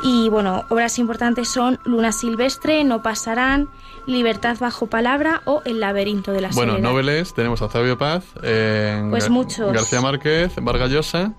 [0.05, 3.69] Y bueno, obras importantes son Luna Silvestre, No Pasarán,
[4.07, 6.89] Libertad bajo palabra o El laberinto de la Bueno, soledad.
[6.89, 9.73] noveles tenemos a Octavio Paz, eh, Pues muchos.
[9.73, 11.33] García Márquez, Vargas Llosa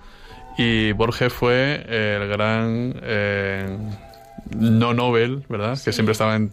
[0.58, 3.78] y Borges fue el gran, eh,
[4.56, 5.78] no Nobel, ¿verdad?
[5.82, 6.52] Que siempre estaba en,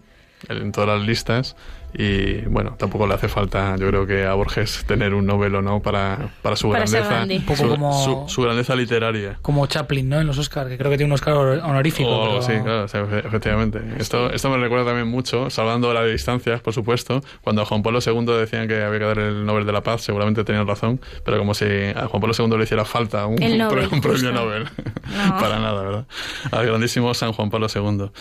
[0.49, 1.55] en todas las listas.
[1.99, 5.61] Y bueno, tampoco le hace falta, yo creo que a Borges tener un Nobel o
[5.63, 7.09] no para, para su Para grandeza.
[7.15, 7.37] grande.
[7.37, 9.39] Un poco su, como- su- su grandeza literaria.
[9.41, 10.21] Como Chaplin, ¿no?
[10.21, 12.09] En los Oscars, que creo que tiene un Oscar honor- honorífico.
[12.09, 13.81] O pero- Oh, sí, claro, o sea, efe- efectivamente.
[13.97, 17.99] Esto, esto me recuerda también mucho, salvando las distancias, por supuesto, cuando a Juan Pablo
[18.05, 21.39] II decían que había que dar el Nobel de la Paz, seguramente tenían razón, pero
[21.39, 24.11] como si a Juan Pablo II le hiciera falta un, El un Nobel, un premio
[24.19, 24.31] justo.
[24.31, 24.65] Nobel.
[25.07, 25.39] No.
[25.39, 26.05] Para nada, ¿verdad?
[26.51, 28.11] Al grandísimo San Juan Pablo II.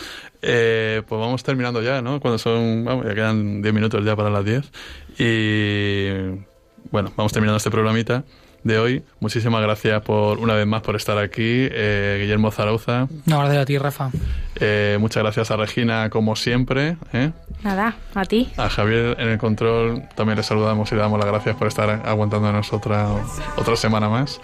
[0.41, 2.19] Eh, pues vamos terminando ya, ¿no?
[2.21, 4.71] Cuando son, vamos, ya quedan 10 minutos ya para las 10.
[5.19, 6.09] Y
[6.89, 8.23] bueno, vamos terminando este programita
[8.63, 9.03] de hoy.
[9.19, 13.07] Muchísimas gracias por una vez más por estar aquí, eh, Guillermo Zarauza.
[13.25, 14.09] No, gracias a ti, Rafa.
[14.55, 16.95] Eh, muchas gracias a Regina, como siempre.
[17.11, 17.31] ¿eh?
[17.63, 18.49] Nada, a ti.
[18.55, 21.89] A Javier en el control también le saludamos y le damos las gracias por estar
[22.05, 23.07] aguantándonos otra,
[23.57, 24.39] otra semana más.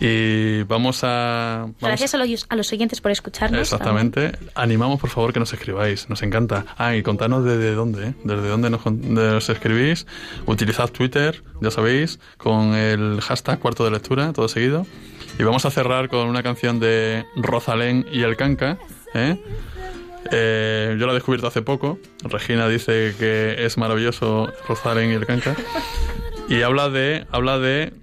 [0.00, 1.60] Y vamos a...
[1.66, 3.60] vamos- Gracias a los, a los oyentes por escucharnos.
[3.60, 4.32] Exactamente.
[4.54, 6.08] Animamos, por favor, que nos escribáis.
[6.08, 6.64] Nos encanta.
[6.76, 8.14] Ah, y contanos desde dónde, ¿eh?
[8.24, 10.06] Desde dónde nos, nos escribís.
[10.46, 14.86] Utilizad Twitter, ya sabéis, con el hashtag cuarto de lectura, todo seguido.
[15.38, 18.78] Y vamos a cerrar con una canción de Rosalén y el Canca.
[19.14, 19.36] ¿eh?
[20.32, 21.98] Eh, yo la he descubierto hace poco.
[22.22, 25.54] Regina dice que es maravilloso Rosalén y el Canca.
[26.46, 27.94] Y habla de, habla de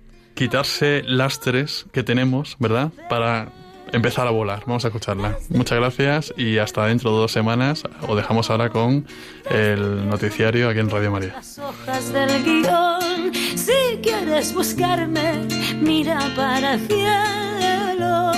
[0.42, 2.90] quitarse lastres que tenemos, ¿verdad?
[3.10, 3.50] Para
[3.92, 4.64] empezar a volar.
[4.66, 5.38] Vamos a escucharla.
[5.50, 7.84] Muchas gracias y hasta dentro de dos semanas.
[8.08, 9.06] Os dejamos ahora con
[9.52, 11.34] el noticiario aquí en Radio María.
[11.36, 15.48] Las hojas del guion, si quieres buscarme,
[15.80, 18.32] mira para el cielo.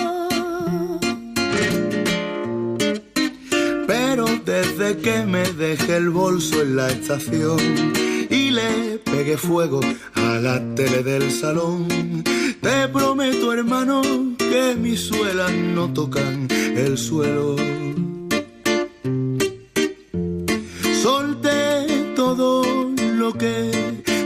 [3.88, 8.03] Pero desde que me dejé el bolso en la estación
[8.54, 9.82] le pegué fuego
[10.14, 11.88] a la tele del salón,
[12.62, 14.02] te prometo hermano
[14.38, 17.56] que mis suelas no tocan el suelo.
[21.02, 22.64] Solté todo
[23.16, 23.72] lo que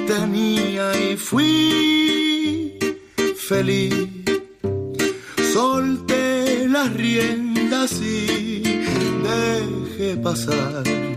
[0.07, 2.77] tenía y fui
[3.35, 3.93] feliz.
[5.53, 8.61] Solté las riendas y
[9.23, 11.16] dejé pasar.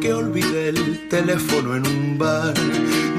[0.00, 2.54] Que olvidé el teléfono en un bar,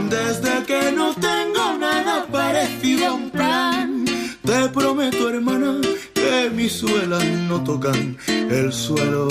[0.09, 4.05] desde que no tengo nada parecido a un plan,
[4.43, 5.79] te prometo, hermana,
[6.13, 9.27] que mis suelas no tocan el suelo.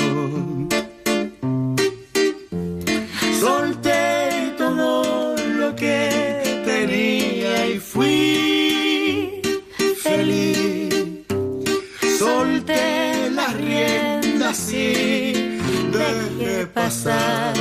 [16.77, 17.55] Pasar.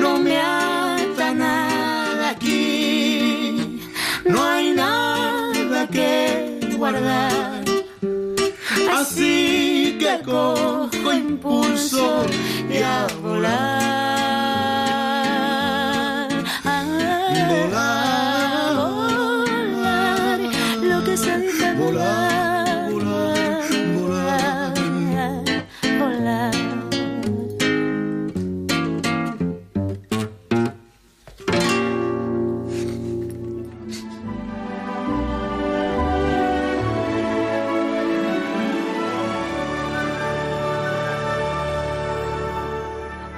[0.00, 3.80] No me ata nada aquí,
[4.24, 6.14] no hay nada que
[6.78, 7.62] guardar.
[8.98, 12.24] Así que cojo impulso
[12.74, 14.15] y a volar.